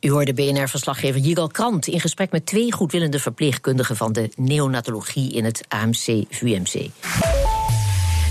U 0.00 0.10
hoorde 0.10 0.34
BNR-verslaggever 0.34 1.20
Jigal 1.20 1.48
Krant 1.48 1.86
in 1.86 2.00
gesprek 2.00 2.30
met 2.30 2.46
twee 2.46 2.72
goedwillende 2.72 3.18
verpleegkundigen 3.18 3.96
van 3.96 4.12
de 4.12 4.30
neonatologie 4.36 5.32
in 5.32 5.44
het 5.44 5.64
AMC-VUMC. 5.68 6.90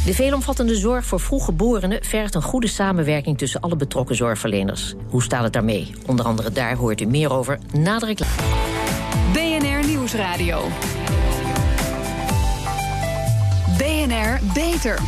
De 0.06 0.14
veelomvattende 0.14 0.76
zorg 0.76 1.06
voor 1.06 1.20
vroeggeborenen 1.20 2.04
vergt 2.04 2.36
een 2.36 2.42
goede 2.42 2.68
samenwerking 2.68 3.38
tussen 3.38 3.62
alle 3.62 3.76
betrokken 3.76 4.16
zorgverleners. 4.16 4.94
Hoe 5.10 5.24
staat 5.24 5.44
het 5.44 5.54
daarmee? 5.54 5.92
Onder 6.06 6.26
andere 6.26 6.52
daar 6.52 6.76
hoort 6.76 7.02
u 7.02 7.06
meer 7.06 7.32
over 7.32 7.60
na. 7.74 8.00
BNR 9.34 9.88
Nieuwsradio. 9.88 10.62
BNR 13.78 14.40
Beter. 14.54 15.00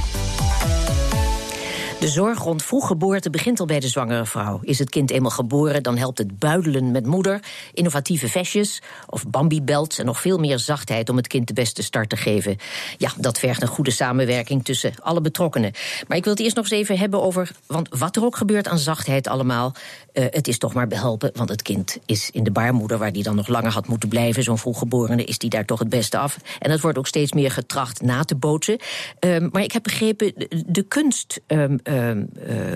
De 1.99 2.07
zorg 2.07 2.39
rond 2.39 2.63
vroeggeboorte 2.63 3.29
begint 3.29 3.59
al 3.59 3.65
bij 3.65 3.79
de 3.79 3.87
zwangere 3.87 4.25
vrouw. 4.25 4.59
Is 4.63 4.79
het 4.79 4.89
kind 4.89 5.11
eenmaal 5.11 5.31
geboren, 5.31 5.83
dan 5.83 5.97
helpt 5.97 6.17
het 6.17 6.39
buidelen 6.39 6.91
met 6.91 7.05
moeder, 7.05 7.39
innovatieve 7.73 8.29
vestjes 8.29 8.81
of 9.07 9.27
bambibelts 9.27 9.99
en 9.99 10.05
nog 10.05 10.21
veel 10.21 10.37
meer 10.37 10.59
zachtheid 10.59 11.09
om 11.09 11.17
het 11.17 11.27
kind 11.27 11.47
de 11.47 11.53
beste 11.53 11.83
start 11.83 12.09
te 12.09 12.17
geven. 12.17 12.57
Ja, 12.97 13.11
dat 13.17 13.39
vergt 13.39 13.61
een 13.61 13.67
goede 13.67 13.91
samenwerking 13.91 14.65
tussen 14.65 14.93
alle 14.99 15.21
betrokkenen. 15.21 15.71
Maar 16.07 16.17
ik 16.17 16.23
wil 16.23 16.33
het 16.33 16.41
eerst 16.41 16.55
nog 16.55 16.65
eens 16.65 16.73
even 16.73 16.97
hebben 16.97 17.21
over, 17.21 17.51
want 17.65 17.89
wat 17.89 18.15
er 18.15 18.23
ook 18.23 18.37
gebeurt 18.37 18.67
aan 18.67 18.77
zachtheid 18.77 19.27
allemaal, 19.27 19.73
uh, 20.13 20.25
het 20.29 20.47
is 20.47 20.57
toch 20.57 20.73
maar 20.73 20.87
behelpen, 20.87 21.31
want 21.33 21.49
het 21.49 21.61
kind 21.61 21.97
is 22.05 22.29
in 22.31 22.43
de 22.43 22.51
baarmoeder 22.51 22.97
waar 22.97 23.11
die 23.11 23.23
dan 23.23 23.35
nog 23.35 23.47
langer 23.47 23.71
had 23.71 23.87
moeten 23.87 24.09
blijven, 24.09 24.43
zo'n 24.43 24.57
vroeggeborene, 24.57 25.23
is 25.23 25.37
die 25.37 25.49
daar 25.49 25.65
toch 25.65 25.79
het 25.79 25.89
beste 25.89 26.17
af. 26.17 26.37
En 26.59 26.69
dat 26.69 26.79
wordt 26.79 26.97
ook 26.97 27.07
steeds 27.07 27.33
meer 27.33 27.51
getracht 27.51 28.01
na 28.01 28.23
te 28.23 28.35
bootsen. 28.35 28.77
Uh, 29.19 29.37
maar 29.51 29.63
ik 29.63 29.71
heb 29.71 29.83
begrepen, 29.83 30.33
de 30.67 30.83
kunst. 30.87 31.41
Uh, 31.89 32.11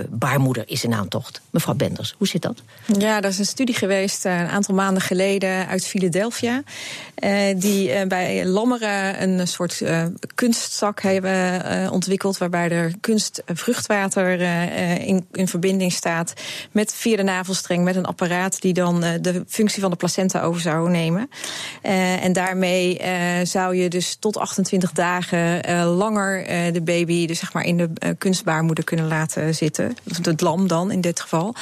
baarmoeder 0.09 0.63
is 0.65 0.83
in 0.83 0.93
aantocht. 0.93 1.41
Mevrouw 1.49 1.75
Benders, 1.75 2.15
hoe 2.17 2.27
zit 2.27 2.41
dat? 2.41 2.61
Ja, 2.97 3.21
dat 3.21 3.31
is 3.31 3.39
een 3.39 3.45
studie 3.45 3.75
geweest 3.75 4.25
een 4.25 4.47
aantal 4.47 4.75
maanden 4.75 5.01
geleden 5.01 5.67
uit 5.67 5.85
Philadelphia. 5.85 6.63
die 7.55 8.07
bij 8.07 8.45
Lammeren 8.45 9.21
een 9.23 9.47
soort 9.47 9.83
kunstzak 10.35 11.01
hebben 11.01 11.91
ontwikkeld. 11.91 12.37
waarbij 12.37 12.69
er 12.69 12.93
kunstvruchtwater 13.01 14.39
in, 14.99 15.25
in 15.31 15.47
verbinding 15.47 15.91
staat 15.91 16.33
met 16.71 16.93
via 16.93 17.15
de 17.15 17.23
navelstreng. 17.23 17.83
met 17.83 17.95
een 17.95 18.05
apparaat 18.05 18.61
die 18.61 18.73
dan 18.73 18.99
de 19.21 19.43
functie 19.47 19.81
van 19.81 19.91
de 19.91 19.97
placenta 19.97 20.41
over 20.41 20.61
zou 20.61 20.89
nemen. 20.89 21.29
en 21.81 22.33
daarmee 22.33 23.01
zou 23.43 23.75
je 23.75 23.89
dus 23.89 24.15
tot 24.19 24.37
28 24.37 24.91
dagen 24.91 25.85
langer 25.85 26.45
de 26.73 26.81
baby, 26.81 27.27
dus 27.27 27.39
zeg 27.39 27.53
maar 27.53 27.65
in 27.65 27.77
de 27.77 28.15
kunstbaarmoeder 28.17 28.83
kunnen 28.83 29.02
laten 29.07 29.55
zitten. 29.55 29.95
Het 30.21 30.41
lam 30.41 30.67
dan 30.67 30.91
in 30.91 31.01
dit 31.01 31.19
geval. 31.19 31.55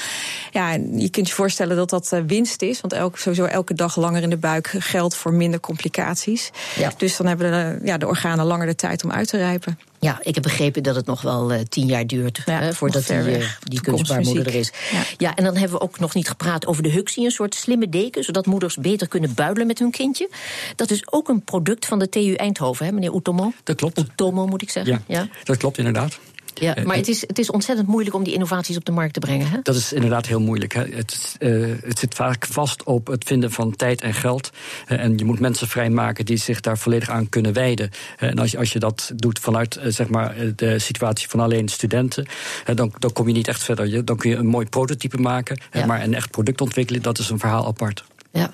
Ja, 0.51 0.71
je 0.93 1.10
kunt 1.10 1.27
je 1.27 1.33
voorstellen 1.33 1.75
dat 1.75 1.89
dat 1.89 2.21
winst 2.27 2.62
is. 2.62 2.81
Want 2.81 2.93
elk, 2.93 3.17
sowieso 3.17 3.45
elke 3.45 3.74
dag 3.74 3.95
langer 3.95 4.21
in 4.21 4.29
de 4.29 4.38
buik 4.38 4.75
geldt 4.79 5.15
voor 5.15 5.33
minder 5.33 5.60
complicaties. 5.60 6.51
Ja. 6.75 6.91
Dus 6.98 7.17
dan 7.17 7.27
hebben 7.27 7.51
de, 7.51 7.86
ja, 7.88 7.98
de 7.98 8.07
organen 8.07 8.45
langer 8.45 8.65
de 8.65 8.75
tijd 8.75 9.03
om 9.03 9.12
uit 9.12 9.27
te 9.27 9.38
rijpen. 9.38 9.79
Ja, 10.00 10.19
ik 10.24 10.33
heb 10.33 10.43
begrepen 10.43 10.83
dat 10.83 10.95
het 10.95 11.05
nog 11.05 11.21
wel 11.21 11.53
uh, 11.53 11.60
tien 11.69 11.86
jaar 11.86 12.07
duurt 12.07 12.41
ja, 12.45 12.60
hè, 12.60 12.74
voordat 12.74 13.07
die, 13.07 13.39
uh, 13.39 13.48
die 13.63 13.81
kunstbaarmoeder 13.81 14.48
er 14.48 14.55
is. 14.55 14.71
Ja. 14.91 15.01
ja. 15.17 15.36
en 15.36 15.43
dan 15.43 15.55
hebben 15.55 15.77
we 15.77 15.83
ook 15.83 16.00
nog 16.00 16.13
niet 16.13 16.27
gepraat 16.27 16.65
over 16.65 16.83
de 16.83 16.89
Huxie, 16.89 17.25
een 17.25 17.31
soort 17.31 17.55
slimme 17.55 17.89
deken, 17.89 18.24
zodat 18.24 18.45
moeders 18.45 18.75
beter 18.75 19.07
kunnen 19.07 19.33
buidelen 19.33 19.67
met 19.67 19.79
hun 19.79 19.91
kindje. 19.91 20.29
Dat 20.75 20.91
is 20.91 21.12
ook 21.12 21.29
een 21.29 21.43
product 21.43 21.86
van 21.86 22.00
de 22.00 22.10
TU 22.10 22.33
Eindhoven, 22.33 22.86
hè, 22.86 22.91
meneer 22.91 23.15
Utomo? 23.15 23.53
Dat 23.63 23.75
klopt. 23.75 24.00
Utomo 24.00 24.48
moet 24.48 24.62
ik 24.62 24.69
zeggen. 24.69 25.03
Ja, 25.07 25.27
dat 25.43 25.57
klopt 25.57 25.77
inderdaad. 25.77 26.19
Ja, 26.53 26.75
maar 26.84 26.96
het 26.96 27.08
is, 27.08 27.22
het 27.22 27.39
is 27.39 27.50
ontzettend 27.51 27.88
moeilijk 27.88 28.15
om 28.15 28.24
die 28.24 28.34
innovaties 28.34 28.77
op 28.77 28.86
de 28.86 28.91
markt 28.91 29.13
te 29.13 29.20
brengen. 29.20 29.50
Hè? 29.50 29.58
Dat 29.63 29.75
is 29.75 29.93
inderdaad 29.93 30.25
heel 30.25 30.39
moeilijk. 30.39 30.74
Hè. 30.74 30.84
Het, 30.84 31.36
uh, 31.39 31.75
het 31.84 32.00
zit 32.00 32.15
vaak 32.15 32.46
vast 32.46 32.84
op 32.84 33.08
het 33.08 33.24
vinden 33.24 33.51
van 33.51 33.75
tijd 33.75 34.01
en 34.01 34.13
geld. 34.13 34.50
Uh, 34.88 35.03
en 35.03 35.17
je 35.17 35.25
moet 35.25 35.39
mensen 35.39 35.67
vrijmaken 35.67 36.25
die 36.25 36.38
zich 36.38 36.60
daar 36.60 36.77
volledig 36.77 37.10
aan 37.10 37.29
kunnen 37.29 37.53
wijden. 37.53 37.89
Uh, 38.20 38.29
en 38.29 38.39
als 38.39 38.51
je, 38.51 38.58
als 38.58 38.74
je 38.74 38.79
dat 38.79 39.12
doet 39.15 39.39
vanuit 39.39 39.79
zeg 39.86 40.10
maar, 40.10 40.36
de 40.55 40.79
situatie 40.79 41.29
van 41.29 41.39
alleen 41.39 41.67
studenten, 41.67 42.27
dan, 42.74 42.93
dan 43.00 43.13
kom 43.13 43.27
je 43.27 43.34
niet 43.34 43.48
echt 43.48 43.63
verder. 43.63 44.05
Dan 44.05 44.17
kun 44.17 44.29
je 44.29 44.36
een 44.36 44.48
mooi 44.48 44.65
prototype 44.65 45.17
maken. 45.17 45.62
Ja. 45.72 45.86
Maar 45.86 46.03
een 46.03 46.13
echt 46.13 46.31
product 46.31 46.62
ontwikkelen, 46.62 47.01
dat 47.01 47.20
is 47.20 47.29
een 47.29 47.39
verhaal 47.39 47.65
apart. 47.67 48.03
Ja. 48.31 48.53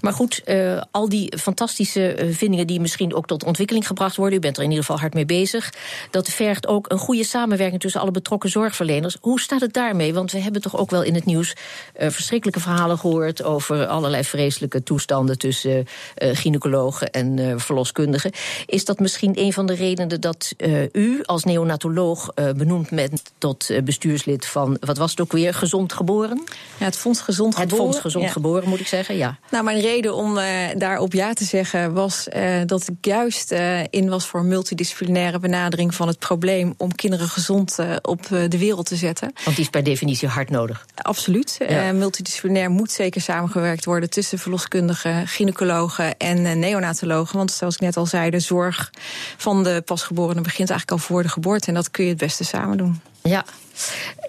Maar 0.00 0.12
goed, 0.12 0.42
uh, 0.44 0.82
al 0.90 1.08
die 1.08 1.38
fantastische 1.38 2.24
uh, 2.24 2.34
vindingen 2.34 2.66
die 2.66 2.80
misschien 2.80 3.14
ook 3.14 3.26
tot 3.26 3.44
ontwikkeling 3.44 3.86
gebracht 3.86 4.16
worden, 4.16 4.38
u 4.38 4.40
bent 4.40 4.56
er 4.56 4.62
in 4.62 4.68
ieder 4.68 4.84
geval 4.84 5.00
hard 5.00 5.14
mee 5.14 5.26
bezig, 5.26 5.72
dat 6.10 6.28
vergt 6.28 6.66
ook 6.66 6.90
een 6.90 6.98
goede 6.98 7.24
samenwerking 7.24 7.80
tussen 7.80 8.00
alle 8.00 8.10
betrokken 8.10 8.50
zorgverleners. 8.50 9.16
Hoe 9.20 9.40
staat 9.40 9.60
het 9.60 9.72
daarmee? 9.72 10.14
Want 10.14 10.32
we 10.32 10.38
hebben 10.38 10.62
toch 10.62 10.76
ook 10.76 10.90
wel 10.90 11.02
in 11.02 11.14
het 11.14 11.24
nieuws 11.24 11.52
uh, 12.00 12.08
verschrikkelijke 12.08 12.60
verhalen 12.60 12.98
gehoord 12.98 13.42
over 13.42 13.86
allerlei 13.86 14.24
vreselijke 14.24 14.82
toestanden 14.82 15.38
tussen 15.38 15.86
gynaecologen 16.14 17.10
en 17.10 17.60
verloskundigen. 17.60 18.30
Is 18.66 18.84
dat 18.84 18.98
misschien 18.98 19.32
een 19.38 19.52
van 19.52 19.66
de 19.66 19.74
redenen 19.74 20.20
dat 20.20 20.54
u 20.92 21.22
als 21.24 21.44
neonatoloog 21.44 22.34
benoemd 22.34 22.90
bent 22.90 23.22
tot 23.38 23.70
bestuurslid 23.84 24.46
van, 24.46 24.76
wat 24.80 24.98
was 24.98 25.10
het 25.10 25.20
ook 25.20 25.32
weer, 25.32 25.54
Gezond 25.54 25.92
Geboren? 25.92 26.42
Ja, 26.78 26.84
het 26.84 26.96
Fonds 26.96 27.20
Gezond 27.20 27.56
het 27.56 27.62
Geboren. 27.62 27.84
Fonds 27.84 28.00
Gezond 28.00 28.24
ja. 28.24 28.30
Geboren, 28.30 28.68
moet 28.68 28.80
ik 28.80 28.86
zeggen, 28.86 29.16
ja. 29.16 29.38
Nou, 29.50 29.59
mijn 29.62 29.80
reden 29.80 30.14
om 30.14 30.36
uh, 30.36 30.44
daarop 30.76 31.12
ja 31.12 31.32
te 31.32 31.44
zeggen 31.44 31.92
was 31.92 32.28
uh, 32.36 32.60
dat 32.66 32.88
ik 32.88 33.04
juist 33.04 33.52
uh, 33.52 33.80
in 33.90 34.08
was 34.08 34.26
voor 34.26 34.40
een 34.40 34.48
multidisciplinaire 34.48 35.38
benadering 35.38 35.94
van 35.94 36.08
het 36.08 36.18
probleem 36.18 36.74
om 36.76 36.94
kinderen 36.94 37.28
gezond 37.28 37.78
op 38.02 38.26
de 38.28 38.58
wereld 38.58 38.86
te 38.86 38.96
zetten. 38.96 39.32
Want 39.44 39.56
die 39.56 39.64
is 39.64 39.70
per 39.70 39.82
definitie 39.82 40.28
hard 40.28 40.50
nodig. 40.50 40.86
Absoluut. 40.94 41.58
Ja. 41.68 41.92
multidisciplinair 41.92 42.70
moet 42.70 42.90
zeker 42.90 43.20
samengewerkt 43.20 43.84
worden 43.84 44.10
tussen 44.10 44.38
verloskundigen, 44.38 45.28
gynaecologen 45.28 46.16
en 46.16 46.58
neonatologen. 46.58 47.36
Want 47.36 47.52
zoals 47.52 47.74
ik 47.74 47.80
net 47.80 47.96
al 47.96 48.06
zei, 48.06 48.30
de 48.30 48.40
zorg 48.40 48.90
van 49.36 49.64
de 49.64 49.82
pasgeborenen 49.84 50.42
begint 50.42 50.70
eigenlijk 50.70 51.00
al 51.00 51.06
voor 51.06 51.22
de 51.22 51.28
geboorte. 51.28 51.66
En 51.66 51.74
dat 51.74 51.90
kun 51.90 52.04
je 52.04 52.10
het 52.10 52.18
beste 52.18 52.44
samen 52.44 52.76
doen. 52.76 53.00
Ja. 53.22 53.44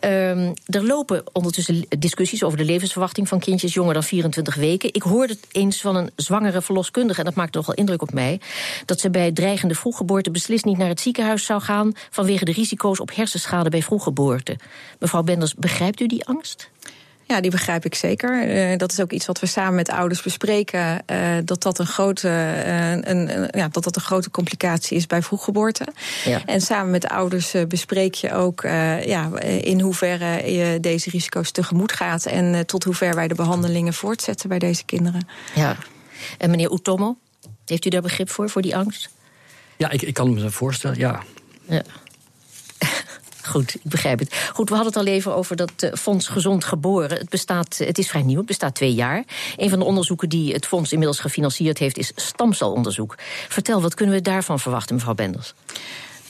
Um, 0.04 0.54
er 0.66 0.86
lopen 0.86 1.24
ondertussen 1.32 1.86
discussies 2.00 2.44
over 2.44 2.58
de 2.58 2.66
levensverwachting 2.66 3.28
van 3.28 3.40
kindjes 3.40 3.74
jonger 3.74 3.94
dan 3.94 4.04
24 4.04 4.56
weken. 4.56 4.94
Ik 4.94 5.02
hoorde 5.02 5.34
het 5.34 5.48
eens 5.52 5.82
van 5.82 5.96
een 5.96 6.12
zwangere 6.16 6.62
verloskundige, 6.62 7.20
en 7.20 7.26
dat 7.26 7.36
maakte 7.36 7.58
nogal 7.58 7.74
indruk 7.74 8.02
op 8.02 8.14
mij, 8.14 8.40
dat 8.86 9.00
ze 9.00 9.10
bij 9.10 9.32
dreigende 9.32 9.76
vroeggeboorte 9.76 10.32
beslist 10.32 10.66
niet 10.66 10.78
naar 10.78 10.88
het 10.88 11.02
ziekenhuis 11.02 11.46
zou 11.46 11.62
gaan 11.62 11.94
vanwege 12.10 12.46
de 12.46 12.52
risico's 12.52 13.00
op 13.00 13.16
hersenschade 13.16 13.70
bij 13.70 13.82
vroeggeboorte. 13.82 14.58
Mevrouw 15.00 15.24
Benders, 15.24 15.56
begrijpt 15.56 16.00
u 16.00 16.08
die 16.08 16.26
angst? 16.26 16.70
Ja, 17.32 17.42
die 17.42 17.52
begrijp 17.52 17.86
ik 17.86 17.96
zeker. 17.96 18.48
Uh, 18.72 18.78
dat 18.78 18.92
is 18.92 19.00
ook 19.00 19.12
iets 19.12 19.26
wat 19.26 19.40
we 19.40 19.46
samen 19.46 19.76
met 19.76 19.90
ouders 19.90 20.22
bespreken. 20.22 21.04
Uh, 21.12 21.38
dat, 21.44 21.62
dat, 21.62 21.80
een 21.80 21.86
grote, 21.86 22.28
uh, 22.28 22.92
een, 22.92 23.10
een, 23.10 23.50
ja, 23.52 23.68
dat 23.68 23.84
dat 23.84 23.96
een 23.96 24.02
grote 24.02 24.32
complicatie 24.32 24.98
is 24.98 25.08
bij 25.08 25.22
vroeggeboorte. 25.22 25.88
Ja. 26.26 26.46
En 26.46 26.62
samen 26.62 26.92
met 26.92 27.08
ouders 27.08 27.56
bespreek 27.68 28.14
je 28.14 28.34
ook 28.34 28.62
ja, 29.06 29.40
in 29.42 29.82
hoeverre 29.82 30.52
je 30.52 30.80
deze 30.80 31.10
risico's 31.10 31.52
tegemoet 31.52 31.92
gaat. 31.92 32.26
En 32.26 32.66
tot 32.66 32.84
hoever 32.84 33.16
wij 33.16 33.28
de 33.28 33.36
behandelingen 33.36 33.94
voortzetten 33.94 34.50
bij 34.50 34.60
deze 34.60 34.86
kinderen. 34.86 35.28
Ja. 35.56 35.76
En 36.38 36.50
meneer 36.50 36.72
Utomo, 36.72 37.18
heeft 37.66 37.86
u 37.86 37.90
daar 37.90 38.02
begrip 38.02 38.30
voor, 38.30 38.50
voor 38.50 38.62
die 38.62 38.76
angst? 38.76 39.10
Ja, 39.78 39.90
ik, 39.90 40.02
ik 40.02 40.14
kan 40.14 40.34
me 40.34 40.42
dat 40.42 40.54
voorstellen, 40.54 40.98
ja. 40.98 41.24
ja. 41.66 41.82
Goed, 43.52 43.76
ik 43.76 43.82
begrijp 43.84 44.20
het. 44.20 44.34
Goed, 44.54 44.70
we 44.70 44.76
hadden 44.76 44.94
het 44.94 45.08
al 45.08 45.14
even 45.14 45.36
over 45.36 45.56
dat 45.56 45.72
uh, 45.84 45.94
Fonds 45.94 46.28
Gezond 46.28 46.64
Geboren. 46.64 47.18
Het, 47.18 47.30
bestaat, 47.30 47.78
het 47.78 47.98
is 47.98 48.10
vrij 48.10 48.22
nieuw, 48.22 48.38
het 48.38 48.46
bestaat 48.46 48.76
twee 48.76 48.94
jaar. 48.94 49.24
Een 49.58 49.70
van 49.70 49.80
de 49.80 49.86
onderzoeken 49.86 50.30
die 50.30 50.54
het 50.54 50.66
fonds 50.66 50.92
inmiddels 50.92 51.20
gefinancierd 51.20 51.78
heeft... 51.78 51.98
is 51.98 52.12
stamcelonderzoek. 52.16 53.16
Vertel, 53.48 53.82
wat 53.82 53.94
kunnen 53.94 54.16
we 54.16 54.22
daarvan 54.22 54.60
verwachten, 54.60 54.96
mevrouw 54.96 55.14
Benders? 55.14 55.54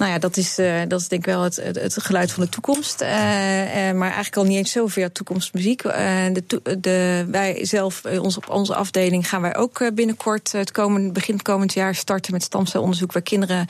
Nou 0.02 0.14
ja, 0.14 0.20
dat 0.20 0.38
is, 0.38 0.60
uh, 0.60 0.82
dat 0.88 1.02
is 1.02 1.08
denk 1.08 1.26
ik 1.26 1.34
wel 1.34 1.42
het, 1.42 1.56
het, 1.56 1.76
het 1.76 2.04
geluid 2.04 2.32
van 2.32 2.44
de 2.44 2.50
toekomst. 2.50 3.02
Uh, 3.02 3.08
uh, 3.10 3.94
maar 3.94 4.08
eigenlijk 4.08 4.38
al 4.38 4.44
niet 4.44 4.58
eens 4.58 4.72
zoveel 4.72 5.12
toekomstmuziek. 5.12 5.82
de, 5.82 6.44
de, 6.80 7.26
wij 7.32 7.66
zelf, 7.66 8.06
ons, 8.06 8.38
op 8.38 8.50
onze 8.50 8.76
afdeling, 8.76 9.30
gaan 9.30 9.42
wij 9.42 9.56
ook 9.56 9.92
binnenkort, 9.94 10.52
het 10.52 10.72
komend, 10.72 11.14
begin 11.14 11.42
komend 11.42 11.74
jaar, 11.74 11.96
starten 11.96 12.34
met 12.34 12.44
stamcelonderzoek 12.44 13.14
bij 13.14 13.22
kinderen 13.22 13.68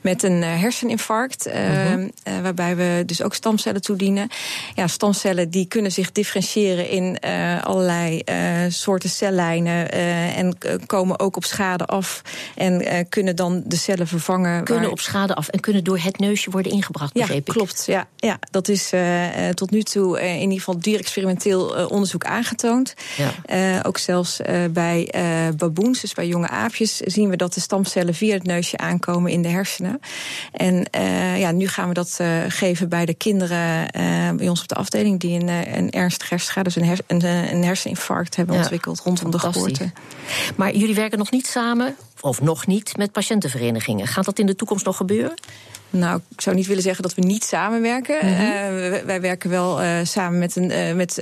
met 0.00 0.22
een 0.22 0.42
herseninfarct. 0.42 1.50
-huh. 1.52 2.08
waarbij 2.42 2.76
we 2.76 3.02
dus 3.06 3.22
ook 3.22 3.34
stamcellen 3.34 3.80
toedienen. 3.80 4.28
Ja, 4.74 4.86
stamcellen 4.86 5.50
die 5.50 5.66
kunnen 5.66 5.92
zich 5.92 6.12
differentiëren 6.12 6.88
in 6.88 7.18
allerlei 7.62 8.22
soorten 8.68 9.10
cellijnen. 9.10 9.90
en 10.34 10.58
komen 10.86 11.20
ook 11.20 11.36
op 11.36 11.44
schade 11.44 11.84
af. 11.84 12.22
En 12.54 13.06
kunnen 13.08 13.36
dan 13.36 13.62
de 13.64 13.76
cellen 13.76 14.06
vervangen. 14.06 14.64
Kunnen 14.64 14.82
waar... 14.82 14.92
op 14.92 15.00
schade 15.00 15.34
af. 15.34 15.48
En 15.48 15.60
kunnen 15.66 15.84
door 15.84 15.98
het 15.98 16.18
neusje 16.18 16.50
worden 16.50 16.72
ingebracht, 16.72 17.12
begreep 17.12 17.46
ja, 17.46 17.52
klopt. 17.52 17.84
Ja, 17.86 18.08
ja, 18.16 18.38
dat 18.50 18.68
is 18.68 18.92
uh, 18.92 19.48
tot 19.48 19.70
nu 19.70 19.82
toe 19.82 20.20
uh, 20.20 20.34
in 20.34 20.40
ieder 20.40 20.58
geval 20.58 20.78
duur 20.78 20.98
experimenteel 20.98 21.78
uh, 21.78 21.90
onderzoek 21.90 22.24
aangetoond. 22.24 22.94
Ja. 23.16 23.82
ook 23.82 23.98
zelfs 23.98 24.40
bij 24.70 25.14
baboons, 25.56 26.00
dus 26.00 26.14
bij 26.14 26.26
jonge 26.26 26.48
aapjes, 26.48 26.96
zien 26.96 27.28
we 27.28 27.36
dat 27.36 27.54
de 27.54 27.60
stamcellen 27.60 28.14
via 28.14 28.34
het 28.34 28.44
neusje 28.44 28.76
aankomen 28.76 29.30
in 29.30 29.42
de 29.42 29.48
hersenen. 29.48 30.00
En 30.52 30.86
ja, 31.38 31.50
nu 31.50 31.68
gaan 31.68 31.88
we 31.88 31.94
dat 31.94 32.20
geven 32.48 32.88
bij 32.88 33.04
de 33.04 33.14
kinderen 33.14 33.88
bij 34.36 34.48
ons 34.48 34.60
op 34.60 34.68
de 34.68 34.74
afdeling 34.74 35.20
die 35.20 35.40
een, 35.40 35.48
een 35.48 35.90
ernstige 35.90 36.30
hersenschade, 36.30 36.68
dus 36.68 36.76
een, 36.76 36.88
her 36.88 36.98
een, 37.06 37.24
een 37.54 37.64
herseninfarct 37.64 38.36
hebben 38.36 38.54
ja. 38.54 38.60
ontwikkeld 38.60 39.00
rondom 39.00 39.30
de 39.30 39.38
geboorte. 39.38 39.92
Maar 40.56 40.76
jullie 40.76 40.94
werken 40.94 41.18
nog 41.18 41.30
niet 41.30 41.46
samen 41.46 41.96
of 42.20 42.40
nog 42.40 42.66
niet, 42.66 42.96
met 42.96 43.12
patiëntenverenigingen. 43.12 44.06
Gaat 44.06 44.24
dat 44.24 44.38
in 44.38 44.46
de 44.46 44.56
toekomst 44.56 44.84
nog 44.84 44.96
gebeuren? 44.96 45.34
Nou, 45.90 46.20
ik 46.28 46.40
zou 46.40 46.56
niet 46.56 46.66
willen 46.66 46.82
zeggen 46.82 47.02
dat 47.02 47.14
we 47.14 47.20
niet 47.20 47.44
samenwerken. 47.44 48.18
Mm 48.26 48.34
-hmm. 48.34 48.46
uh, 48.46 49.02
wij 49.04 49.20
werken 49.20 49.50
wel 49.50 49.82
uh, 49.82 49.98
samen 50.02 50.38
met, 50.38 50.56
een, 50.56 50.70
uh, 50.70 50.94
met 50.94 51.14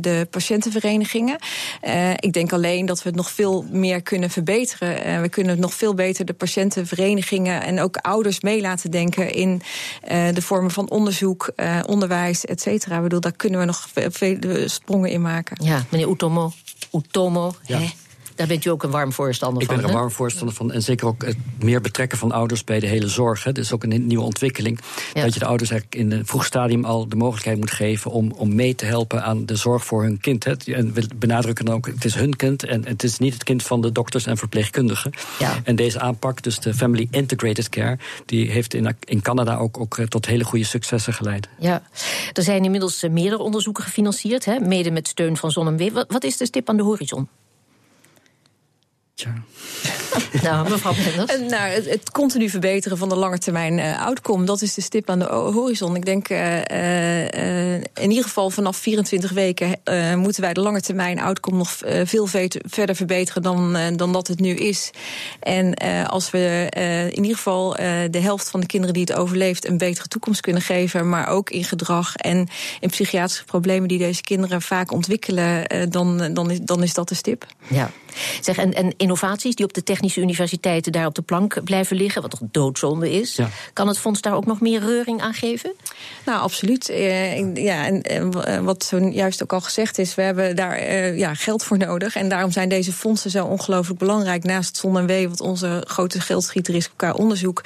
de 0.00 0.26
patiëntenverenigingen. 0.30 1.38
ik 2.16 2.32
denk 2.32 2.52
alleen 2.52 2.86
dat 2.86 3.02
we 3.02 3.08
het 3.08 3.18
nog 3.18 3.30
veel 3.30 3.64
meer 3.70 4.02
kunnen 4.02 4.30
verbeteren. 4.30 5.22
we 5.22 5.28
kunnen 5.28 5.60
nog 5.60 5.74
veel 5.74 5.94
beter 5.94 6.24
de 6.24 6.32
patiëntenverenigingen 6.32 7.62
en 7.62 7.80
ook 7.80 7.96
ouders 7.96 8.40
mee 8.40 8.60
laten 8.60 8.90
denken 8.90 9.32
in 9.32 9.62
de 10.08 10.42
vormen 10.42 10.70
van 10.70 10.90
onderzoek, 10.90 11.52
onderwijs, 11.86 12.44
et 12.44 12.60
cetera. 12.60 12.96
Ik 12.96 13.02
bedoel, 13.02 13.20
daar 13.20 13.32
kunnen 13.32 13.60
we 13.60 13.66
nog 13.66 13.88
veel 13.92 14.68
sprongen 14.68 15.10
in 15.10 15.22
maken. 15.22 15.64
Ja, 15.64 15.84
meneer 15.88 16.08
Utomo. 16.08 16.52
Utomo, 16.92 17.54
ja. 17.66 17.78
hè? 17.78 17.90
Daar 18.42 18.50
bent 18.50 18.64
u 18.64 18.70
ook 18.70 18.82
een 18.82 18.90
warm 18.90 19.12
voorstander 19.12 19.62
ik 19.62 19.68
van. 19.68 19.76
Ik 19.76 19.82
ben 19.82 19.90
er 19.90 19.96
een 19.96 20.02
warm 20.02 20.14
voorstander 20.14 20.54
van. 20.54 20.72
En 20.72 20.82
zeker 20.82 21.06
ook 21.06 21.24
het 21.24 21.36
meer 21.58 21.80
betrekken 21.80 22.18
van 22.18 22.32
ouders 22.32 22.64
bij 22.64 22.80
de 22.80 22.86
hele 22.86 23.08
zorg. 23.08 23.44
Hè. 23.44 23.52
Dat 23.52 23.64
is 23.64 23.72
ook 23.72 23.82
een 23.82 24.06
nieuwe 24.06 24.24
ontwikkeling. 24.24 24.80
Ja. 25.14 25.22
Dat 25.22 25.34
je 25.34 25.38
de 25.38 25.46
ouders 25.46 25.70
eigenlijk 25.70 26.00
in 26.02 26.12
een 26.12 26.26
vroeg 26.26 26.44
stadium 26.44 26.84
al 26.84 27.08
de 27.08 27.16
mogelijkheid 27.16 27.58
moet 27.58 27.70
geven 27.70 28.10
om, 28.10 28.32
om 28.32 28.54
mee 28.54 28.74
te 28.74 28.84
helpen 28.84 29.24
aan 29.24 29.46
de 29.46 29.56
zorg 29.56 29.84
voor 29.84 30.02
hun 30.02 30.20
kind. 30.20 30.44
Hè. 30.44 30.54
En 30.64 30.92
we 30.92 31.06
benadrukken 31.16 31.64
dan 31.64 31.74
ook, 31.74 31.86
het 31.86 32.04
is 32.04 32.14
hun 32.14 32.36
kind 32.36 32.64
en 32.64 32.86
het 32.86 33.02
is 33.02 33.18
niet 33.18 33.32
het 33.32 33.44
kind 33.44 33.62
van 33.62 33.80
de 33.80 33.92
dokters 33.92 34.26
en 34.26 34.36
verpleegkundigen. 34.36 35.12
Ja. 35.38 35.60
En 35.64 35.76
deze 35.76 36.00
aanpak, 36.00 36.42
dus 36.42 36.58
de 36.58 36.74
Family 36.74 37.08
Integrated 37.10 37.68
Care, 37.68 37.98
die 38.26 38.50
heeft 38.50 38.74
in, 38.74 38.96
in 39.04 39.22
Canada 39.22 39.56
ook, 39.56 39.80
ook 39.80 39.98
tot 40.08 40.26
hele 40.26 40.44
goede 40.44 40.64
successen 40.64 41.12
geleid. 41.12 41.48
Ja, 41.58 41.82
er 42.32 42.42
zijn 42.42 42.64
inmiddels 42.64 43.06
meerdere 43.10 43.42
onderzoeken 43.42 43.84
gefinancierd, 43.84 44.44
hè, 44.44 44.58
mede 44.60 44.90
met 44.90 45.08
steun 45.08 45.36
van 45.36 45.50
ZonMW. 45.50 45.92
Wat, 45.92 46.06
wat 46.08 46.24
is 46.24 46.36
de 46.36 46.46
stip 46.46 46.68
aan 46.68 46.76
de 46.76 46.82
horizon? 46.82 47.28
Tja. 49.14 49.32
nou, 50.42 50.70
mevrouw. 50.70 50.92
Nou, 51.48 51.70
het, 51.70 51.88
het, 51.90 52.10
continu 52.10 52.48
verbeteren 52.48 52.98
van 52.98 53.08
de 53.08 53.14
langetermijn 53.14 53.78
uh, 53.78 54.06
outcome, 54.06 54.44
dat 54.44 54.62
is 54.62 54.74
de 54.74 54.80
stip 54.80 55.10
aan 55.10 55.18
de 55.18 55.24
horizon. 55.24 55.96
Ik 55.96 56.04
denk 56.04 56.28
uh, 56.28 56.56
uh, 56.56 57.74
in 57.74 58.08
ieder 58.08 58.22
geval 58.22 58.50
vanaf 58.50 58.76
24 58.76 59.30
weken 59.30 59.80
moeten 60.18 60.42
wij 60.42 60.52
de 60.52 60.60
langetermijn 60.60 61.20
outcome 61.20 61.56
nog 61.56 61.70
veel 62.04 62.26
verder 62.26 62.96
verbeteren 62.96 63.42
dan, 63.42 63.76
dan 63.96 64.12
dat 64.12 64.26
het 64.26 64.40
nu 64.40 64.54
is. 64.54 64.90
En 65.40 65.74
als 66.06 66.30
we 66.30 66.66
in 67.10 67.22
ieder 67.22 67.36
geval 67.36 67.70
de 68.10 68.18
helft 68.20 68.50
van 68.50 68.60
de 68.60 68.66
kinderen 68.66 68.94
die 68.94 69.04
het 69.04 69.14
overleeft 69.14 69.68
een 69.68 69.78
betere 69.78 70.08
toekomst 70.08 70.40
kunnen 70.40 70.62
geven, 70.62 71.08
maar 71.08 71.28
ook 71.28 71.50
in 71.50 71.64
gedrag 71.64 72.16
en 72.16 72.48
in 72.80 72.90
psychiatrische 72.90 73.44
problemen 73.44 73.88
die 73.88 73.98
deze 73.98 74.22
kinderen 74.22 74.62
vaak 74.62 74.92
ontwikkelen, 74.92 75.66
dan, 75.90 76.34
dan, 76.34 76.50
is, 76.50 76.60
dan 76.60 76.82
is 76.82 76.94
dat 76.94 77.08
de 77.08 77.14
stip. 77.14 77.46
Ja. 77.68 77.90
Zeg, 78.40 78.56
en, 78.56 78.74
en 78.74 79.01
innovaties 79.02 79.54
die 79.54 79.64
op 79.64 79.72
de 79.72 79.82
technische 79.82 80.20
universiteiten 80.20 80.92
daar 80.92 81.06
op 81.06 81.14
de 81.14 81.22
plank 81.22 81.64
blijven 81.64 81.96
liggen, 81.96 82.22
wat 82.22 82.30
toch 82.30 82.40
doodzonde 82.42 83.10
is. 83.12 83.36
Ja. 83.36 83.48
Kan 83.72 83.88
het 83.88 83.98
fonds 83.98 84.20
daar 84.20 84.34
ook 84.34 84.46
nog 84.46 84.60
meer 84.60 84.80
reuring 84.80 85.20
aan 85.20 85.34
geven? 85.34 85.74
Nou, 86.24 86.40
absoluut. 86.40 86.90
Uh, 86.90 87.54
ja, 87.54 87.86
en, 87.86 88.02
en 88.02 88.64
wat 88.64 88.84
zojuist 88.84 89.42
ook 89.42 89.52
al 89.52 89.60
gezegd 89.60 89.98
is, 89.98 90.14
we 90.14 90.22
hebben 90.22 90.56
daar 90.56 90.80
uh, 90.80 91.18
ja, 91.18 91.34
geld 91.34 91.64
voor 91.64 91.78
nodig. 91.78 92.16
En 92.16 92.28
daarom 92.28 92.50
zijn 92.50 92.68
deze 92.68 92.92
fondsen 92.92 93.30
zo 93.30 93.44
ongelooflijk 93.44 93.98
belangrijk. 93.98 94.44
Naast 94.44 94.76
Zon 94.76 94.98
en 94.98 95.06
W, 95.06 95.28
wat 95.28 95.40
onze 95.40 95.84
grote 95.86 96.20
geldschieter 96.20 96.74
is 96.74 96.90
qua 96.96 97.12
onderzoek, 97.12 97.64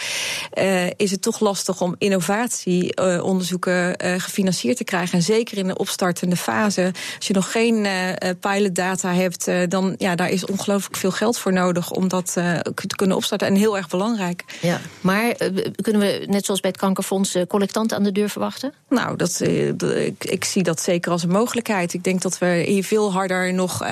uh, 0.58 0.86
is 0.96 1.10
het 1.10 1.22
toch 1.22 1.40
lastig 1.40 1.80
om 1.80 1.94
innovatieonderzoeken 1.98 3.94
gefinancierd 4.20 4.76
te 4.76 4.84
krijgen. 4.84 5.18
En 5.18 5.24
zeker 5.24 5.58
in 5.58 5.66
de 5.66 5.78
opstartende 5.78 6.36
fase. 6.36 6.92
Als 7.16 7.26
je 7.26 7.34
nog 7.34 7.52
geen 7.52 7.86
pilotdata 8.40 9.12
hebt, 9.12 9.50
dan 9.68 9.94
ja, 9.98 10.14
daar 10.14 10.30
is 10.30 10.46
ongelooflijk 10.46 10.96
veel 10.96 11.10
geld 11.10 11.25
geld 11.26 11.38
voor 11.38 11.52
nodig 11.52 11.90
om 11.90 12.08
dat 12.08 12.32
te 12.32 12.72
kunnen 12.96 13.16
opstarten. 13.16 13.48
En 13.48 13.54
heel 13.54 13.76
erg 13.76 13.88
belangrijk. 13.88 14.44
Ja, 14.60 14.80
maar 15.00 15.34
kunnen 15.80 16.00
we, 16.00 16.24
net 16.26 16.44
zoals 16.44 16.60
bij 16.60 16.70
het 16.70 16.80
Kankerfonds, 16.80 17.36
collectanten 17.48 17.96
aan 17.96 18.02
de 18.02 18.12
deur 18.12 18.28
verwachten? 18.28 18.72
Nou, 18.88 19.16
dat, 19.16 19.40
ik, 19.40 20.24
ik, 20.24 20.44
zie 20.44 20.62
dat 20.62 20.80
zeker 20.80 21.12
als 21.12 21.22
een 21.22 21.30
mogelijkheid. 21.30 21.94
Ik 21.94 22.04
denk 22.04 22.22
dat 22.22 22.38
we 22.38 22.64
hier 22.66 22.84
veel 22.84 23.12
harder 23.12 23.54
nog 23.54 23.82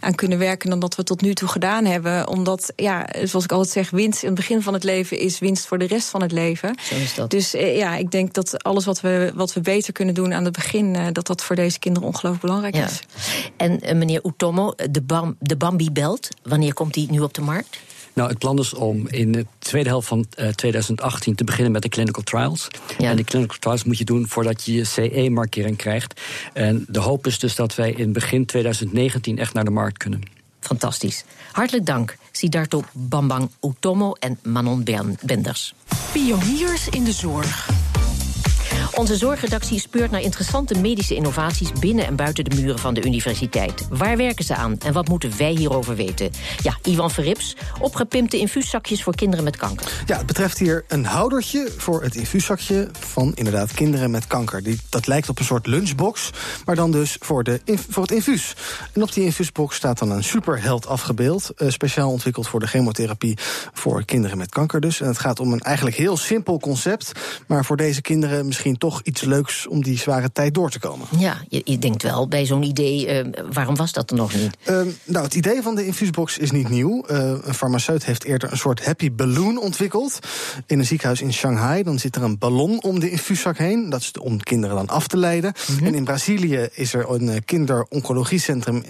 aan 0.00 0.14
kunnen 0.14 0.38
werken 0.38 0.70
dan 0.70 0.80
dat 0.80 0.94
we 0.94 1.02
tot 1.02 1.20
nu 1.20 1.34
toe 1.34 1.48
gedaan 1.48 1.84
hebben. 1.84 2.28
Omdat, 2.28 2.72
ja, 2.76 3.08
zoals 3.24 3.44
ik 3.44 3.52
altijd 3.52 3.72
zeg, 3.72 3.90
winst 3.90 4.22
in 4.22 4.28
het 4.28 4.36
begin 4.36 4.62
van 4.62 4.74
het 4.74 4.84
leven 4.84 5.18
is 5.18 5.38
winst 5.38 5.66
voor 5.66 5.78
de 5.78 5.86
rest 5.86 6.08
van 6.08 6.22
het 6.22 6.32
leven. 6.32 6.78
Zo 6.82 6.94
is 6.94 7.14
dat. 7.14 7.30
Dus 7.30 7.50
ja, 7.50 7.96
ik 7.96 8.10
denk 8.10 8.34
dat 8.34 8.62
alles 8.62 8.84
wat 8.84 9.00
we, 9.00 9.32
wat 9.34 9.52
we 9.52 9.60
beter 9.60 9.92
kunnen 9.92 10.14
doen 10.14 10.34
aan 10.34 10.44
het 10.44 10.54
begin, 10.54 11.12
dat 11.12 11.26
dat 11.26 11.42
voor 11.42 11.56
deze 11.56 11.78
kinderen 11.78 12.08
ongelooflijk 12.08 12.44
belangrijk 12.44 12.76
is. 12.76 13.00
En 13.56 13.98
meneer 13.98 14.20
Utomo, 14.24 14.74
de, 14.90 15.02
bam, 15.02 15.36
de 15.38 15.56
Bambi-belt, 15.56 16.28
wanneer 16.42 16.69
komt 16.74 16.94
die 16.94 17.10
nu 17.10 17.20
op 17.20 17.34
de 17.34 17.40
markt? 17.40 17.80
Nou, 18.12 18.28
het 18.28 18.38
plan 18.38 18.58
is 18.58 18.74
om 18.74 19.08
in 19.08 19.32
de 19.32 19.46
tweede 19.58 19.88
helft 19.88 20.08
van 20.08 20.26
uh, 20.38 20.48
eh, 20.48 20.54
2018 20.54 21.34
te 21.34 21.44
beginnen 21.44 21.72
met 21.72 21.82
de 21.82 21.88
clinical 21.88 22.22
trials. 22.22 22.68
Ja. 22.98 23.10
En 23.10 23.16
die 23.16 23.24
clinical 23.24 23.56
trials 23.58 23.84
moet 23.84 23.98
je 23.98 24.04
doen 24.04 24.28
voordat 24.28 24.64
je 24.64 24.72
je 24.72 24.84
CE-markering 24.84 25.76
krijgt. 25.76 26.20
En 26.52 26.84
de 26.88 26.98
hoop 26.98 27.26
is 27.26 27.38
dus 27.38 27.54
dat 27.54 27.74
wij 27.74 27.92
in 27.92 28.12
begin 28.12 28.46
2019 28.46 29.38
echt 29.38 29.54
naar 29.54 29.64
de 29.64 29.70
markt 29.70 29.98
kunnen. 29.98 30.22
Fantastisch. 30.60 31.24
Hartelijk 31.52 31.86
dank, 31.86 32.16
Sidarto 32.32 32.82
Bambang 32.92 33.50
Utomo 33.62 34.12
en 34.12 34.38
Manon 34.42 34.84
Benders. 35.22 35.74
Pioniers 36.12 36.88
in 36.88 37.04
de 37.04 37.12
zorg. 37.12 37.89
Onze 38.94 39.16
zorgredactie 39.16 39.80
speurt 39.80 40.10
naar 40.10 40.20
interessante 40.20 40.78
medische 40.78 41.14
innovaties 41.14 41.72
binnen 41.72 42.06
en 42.06 42.16
buiten 42.16 42.44
de 42.44 42.56
muren 42.56 42.78
van 42.78 42.94
de 42.94 43.04
universiteit. 43.04 43.88
Waar 43.90 44.16
werken 44.16 44.44
ze 44.44 44.54
aan 44.54 44.78
en 44.78 44.92
wat 44.92 45.08
moeten 45.08 45.32
wij 45.38 45.52
hierover 45.52 45.96
weten? 45.96 46.30
Ja, 46.62 46.76
Ivan 46.82 47.10
Verrips, 47.10 47.56
opgepimpte 47.80 48.38
infuuszakjes 48.38 49.02
voor 49.02 49.14
kinderen 49.14 49.44
met 49.44 49.56
kanker. 49.56 50.02
Ja, 50.06 50.16
het 50.16 50.26
betreft 50.26 50.58
hier 50.58 50.84
een 50.88 51.04
houdertje 51.04 51.68
voor 51.76 52.02
het 52.02 52.14
infuuszakje 52.14 52.88
van 52.98 53.32
inderdaad 53.34 53.72
kinderen 53.72 54.10
met 54.10 54.26
kanker. 54.26 54.62
Die, 54.62 54.80
dat 54.88 55.06
lijkt 55.06 55.28
op 55.28 55.38
een 55.38 55.44
soort 55.44 55.66
lunchbox, 55.66 56.30
maar 56.64 56.76
dan 56.76 56.90
dus 56.90 57.16
voor, 57.20 57.44
de, 57.44 57.60
voor 57.88 58.02
het 58.02 58.12
infuus. 58.12 58.54
En 58.92 59.02
op 59.02 59.12
die 59.12 59.24
infuusbox 59.24 59.76
staat 59.76 59.98
dan 59.98 60.10
een 60.10 60.24
superheld 60.24 60.86
afgebeeld. 60.86 61.50
Uh, 61.56 61.70
speciaal 61.70 62.10
ontwikkeld 62.10 62.48
voor 62.48 62.60
de 62.60 62.66
chemotherapie 62.66 63.38
voor 63.72 64.04
kinderen 64.04 64.38
met 64.38 64.50
kanker 64.50 64.80
dus. 64.80 65.00
En 65.00 65.06
het 65.06 65.18
gaat 65.18 65.40
om 65.40 65.52
een 65.52 65.60
eigenlijk 65.60 65.96
heel 65.96 66.16
simpel 66.16 66.58
concept, 66.58 67.12
maar 67.46 67.64
voor 67.64 67.76
deze 67.76 68.00
kinderen 68.00 68.46
misschien 68.46 68.69
toch 68.78 69.00
iets 69.02 69.20
leuks 69.20 69.66
om 69.66 69.82
die 69.82 69.98
zware 69.98 70.32
tijd 70.32 70.54
door 70.54 70.70
te 70.70 70.78
komen. 70.78 71.06
Ja, 71.18 71.36
je, 71.48 71.60
je 71.64 71.78
denkt 71.78 72.02
wel 72.02 72.28
bij 72.28 72.46
zo'n 72.46 72.62
idee, 72.62 73.24
uh, 73.24 73.32
waarom 73.52 73.76
was 73.76 73.92
dat 73.92 74.10
er 74.10 74.16
nog 74.16 74.34
niet? 74.34 74.56
Uh, 74.68 74.80
nou, 75.04 75.24
het 75.24 75.34
idee 75.34 75.62
van 75.62 75.74
de 75.74 75.86
infuusbox 75.86 76.38
is 76.38 76.50
niet 76.50 76.68
nieuw. 76.68 77.04
Uh, 77.10 77.16
een 77.42 77.54
farmaceut 77.54 78.04
heeft 78.04 78.24
eerder 78.24 78.50
een 78.50 78.58
soort 78.58 78.84
happy 78.84 79.12
balloon 79.12 79.60
ontwikkeld. 79.60 80.18
In 80.66 80.78
een 80.78 80.86
ziekenhuis 80.86 81.20
in 81.20 81.32
Shanghai. 81.32 81.82
Dan 81.82 81.98
zit 81.98 82.16
er 82.16 82.22
een 82.22 82.38
ballon 82.38 82.82
om 82.82 83.00
de 83.00 83.10
infuuszak 83.10 83.58
heen. 83.58 83.90
Dat 83.90 84.00
is 84.00 84.12
om 84.12 84.42
kinderen 84.42 84.76
dan 84.76 84.86
af 84.86 85.06
te 85.06 85.16
leiden. 85.16 85.52
Mm 85.70 85.86
En 85.86 85.94
in 85.94 86.04
Brazilië 86.04 86.68
is 86.72 86.94
er 86.94 87.10
een 87.10 87.28
eh, 87.28 87.36
kinderoncologicentrum. 87.44 88.84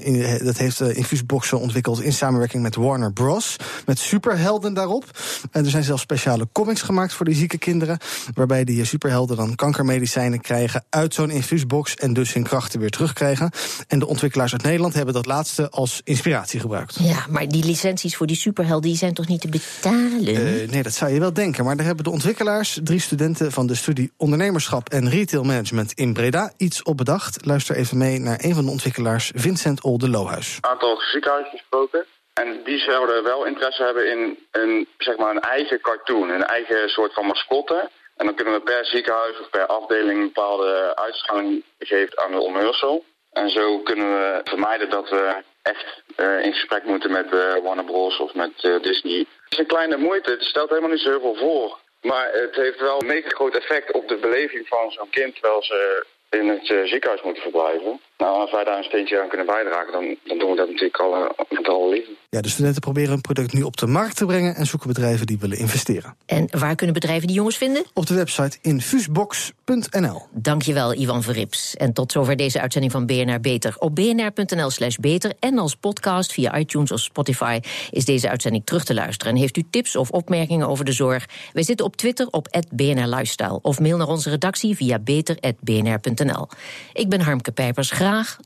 dat 0.45 0.57
heeft 0.57 0.81
infuusboxen 0.81 1.61
ontwikkeld 1.61 2.03
in 2.03 2.12
samenwerking 2.12 2.62
met 2.62 2.75
Warner 2.75 3.12
Bros. 3.12 3.57
Met 3.87 3.99
superhelden 3.99 4.75
daarop. 4.75 5.05
En 5.51 5.64
er 5.64 5.71
zijn 5.71 5.85
zelfs 5.85 6.03
speciale 6.03 6.49
comics 6.53 6.83
gemaakt 6.83 7.12
voor 7.12 7.27
die 7.27 7.35
zieke 7.35 7.59
kinderen. 7.59 7.99
Waarbij 8.35 8.64
die 8.64 8.85
superhelden 8.85 9.37
dan 9.37 9.55
kanker 9.55 9.70
medicijnen 9.79 10.41
krijgen 10.41 10.85
uit 10.91 11.15
zo'n 11.15 11.31
infuusbox 11.31 11.95
en 11.95 12.13
dus 12.13 12.35
hun 12.35 12.43
krachten 12.43 12.81
weer 12.81 12.91
terugkrijgen. 12.91 13.51
En 13.89 13.99
de 13.99 14.07
ontwikkelaars 14.07 14.53
uit 14.53 14.63
Nederland 14.63 14.95
hebben 14.95 15.15
dat 15.15 15.27
laatste 15.27 15.71
als 15.71 16.01
inspiratie 16.05 16.61
gebruikt. 16.61 16.97
Ja, 17.01 17.27
maar 17.29 17.49
die 17.49 17.65
licenties 17.65 18.17
voor 18.17 18.27
die 18.27 18.37
superhelden 18.37 18.89
die 18.89 18.99
zijn 18.99 19.15
toch 19.15 19.29
niet 19.29 19.41
te 19.41 19.49
betalen? 19.49 20.29
Uh, 20.29 20.71
nee, 20.71 20.83
dat 20.83 20.93
zou 20.93 21.13
je 21.13 21.21
wel 21.21 21.33
denken. 21.33 21.65
Maar 21.65 21.77
daar 21.77 21.87
hebben 21.87 22.05
de 22.05 22.11
ontwikkelaars, 22.11 22.79
drie 22.85 23.01
studenten 23.01 23.53
van 23.53 23.67
de 23.67 23.75
studie 23.75 24.13
ondernemerschap 24.17 24.89
en 24.89 25.11
retail 25.11 25.43
management 25.43 25.93
in 25.93 26.13
Breda, 26.13 26.53
iets 26.57 26.83
op 26.83 26.97
bedacht. 26.97 27.47
Luister 27.47 27.77
even 27.77 27.99
mee 27.99 28.19
naar 28.19 28.39
een 28.43 28.55
van 28.55 28.65
de 28.65 28.71
ontwikkelaars, 28.71 29.33
Vincent 29.35 29.83
Olde 29.83 30.09
Lohuis. 30.09 30.59
Een 30.61 30.71
aantal 30.71 31.01
ziekenhuizen 31.01 31.51
gesproken. 31.51 32.05
En 32.35 32.61
die 32.65 32.79
zouden 32.79 33.25
wel 33.25 33.47
interesse 33.47 33.83
hebben 33.83 34.11
in 34.11 34.39
een, 34.51 34.87
zeg 34.99 35.17
maar 35.17 35.31
een 35.31 35.41
eigen 35.41 35.81
cartoon, 35.81 36.29
een 36.29 36.45
eigen 36.45 36.89
soort 36.89 37.15
van 37.15 37.27
mascotte. 37.27 37.91
En 38.21 38.27
dan 38.27 38.35
kunnen 38.35 38.55
we 38.55 38.61
per 38.61 38.85
ziekenhuis 38.85 39.41
of 39.41 39.51
per 39.51 39.67
afdeling 39.67 40.19
een 40.19 40.33
bepaalde 40.33 40.97
uitstraling 40.97 41.65
geven 41.79 42.19
aan 42.19 42.31
de 42.31 42.41
omhulsel. 42.41 43.05
En 43.33 43.51
zo 43.51 43.79
kunnen 43.79 44.09
we 44.09 44.41
vermijden 44.45 44.91
dat 44.91 45.09
we 45.09 45.43
echt 45.63 46.03
uh, 46.17 46.45
in 46.45 46.53
gesprek 46.53 46.85
moeten 46.85 47.11
met 47.13 47.33
uh, 47.33 47.57
Warner 47.63 47.85
Bros. 47.85 48.19
of 48.19 48.35
met 48.35 48.65
uh, 48.65 48.83
Disney. 48.83 49.19
Het 49.19 49.53
is 49.53 49.59
een 49.59 49.67
kleine 49.67 49.97
moeite, 49.97 50.31
het 50.31 50.43
stelt 50.43 50.69
helemaal 50.69 50.91
niet 50.91 51.01
zo 51.01 51.09
heel 51.09 51.21
veel 51.21 51.37
voor. 51.37 51.79
Maar 52.01 52.33
het 52.33 52.57
heeft 52.57 52.81
wel 52.81 53.01
een 53.01 53.07
mega 53.07 53.29
groot 53.29 53.55
effect 53.55 53.93
op 53.93 54.09
de 54.09 54.17
beleving 54.17 54.69
van 54.69 54.91
zo'n 54.91 55.11
kind 55.11 55.35
terwijl 55.35 55.63
ze 55.63 56.07
in 56.31 56.49
het 56.49 56.67
ziekenhuis 56.67 57.23
moeten 57.23 57.43
verblijven. 57.43 58.01
Nou, 58.21 58.41
als 58.41 58.51
wij 58.51 58.65
daar 58.65 58.79
een 58.79 58.85
steentje 58.85 59.23
aan 59.23 59.29
kunnen 59.29 59.47
bijdragen, 59.47 59.93
dan, 59.93 60.17
dan 60.25 60.39
doen 60.39 60.51
we 60.51 60.57
dat 60.57 60.67
natuurlijk 60.67 60.97
al 60.97 61.17
uh, 61.17 61.29
met 61.49 61.69
alle 61.69 61.89
liefde. 61.89 62.13
Ja, 62.31 62.41
de 62.41 62.49
studenten 62.49 62.81
proberen 62.81 63.13
een 63.13 63.21
product 63.21 63.53
nu 63.53 63.63
op 63.63 63.77
de 63.77 63.87
markt 63.87 64.17
te 64.17 64.27
brengen 64.27 64.55
en 64.55 64.67
zoeken 64.67 64.89
bedrijven 64.89 65.27
die 65.27 65.39
willen 65.39 65.59
investeren. 65.59 66.17
En 66.27 66.49
waar 66.59 66.75
kunnen 66.75 66.95
bedrijven 66.95 67.27
die 67.27 67.37
jongens 67.37 67.57
vinden? 67.57 67.85
Op 67.95 68.07
de 68.07 68.15
website 68.15 68.59
infusbox.nl. 68.63 70.23
Dankjewel, 70.31 70.95
Ivan 70.95 71.23
Verrips. 71.23 71.77
En 71.77 71.93
tot 71.93 72.13
zover 72.13 72.37
deze 72.37 72.61
uitzending 72.61 72.93
van 72.93 73.07
BNR 73.07 73.41
Beter. 73.41 73.75
Op 73.79 73.95
bnr.nl 73.95 74.71
slash 74.71 74.97
beter 74.97 75.33
en 75.39 75.59
als 75.59 75.77
podcast 75.77 76.33
via 76.33 76.59
iTunes 76.59 76.93
of 76.93 77.01
Spotify 77.01 77.61
is 77.91 78.05
deze 78.05 78.29
uitzending 78.29 78.67
terug 78.67 78.85
te 78.85 78.95
luisteren. 78.95 79.33
En 79.33 79.39
heeft 79.39 79.57
u 79.57 79.65
tips 79.71 79.97
of 79.97 80.11
opmerkingen 80.11 80.69
over 80.69 80.85
de 80.85 80.93
zorg? 80.93 81.27
Wij 81.53 81.63
zitten 81.63 81.87
op 81.87 81.97
Twitter 81.97 82.27
op 82.31 82.49
BNR 82.71 83.07
Lifestyle 83.07 83.59
of 83.63 83.81
mail 83.81 83.97
naar 83.97 84.09
onze 84.09 84.31
redactie 84.31 84.77
via 84.77 84.99
beter.bnr.nl. 84.99 86.49
Ik 86.93 87.09
ben 87.09 87.21
Harmke 87.21 87.53
Pijpers. 87.53 87.91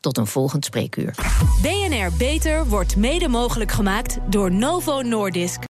Tot 0.00 0.18
een 0.18 0.26
volgend 0.26 0.64
spreekuur. 0.64 1.14
BNR 1.62 2.16
Beter 2.18 2.66
wordt 2.66 2.96
mede 2.96 3.28
mogelijk 3.28 3.72
gemaakt 3.72 4.18
door 4.30 4.52
Novo 4.52 5.02
Nordisk. 5.02 5.60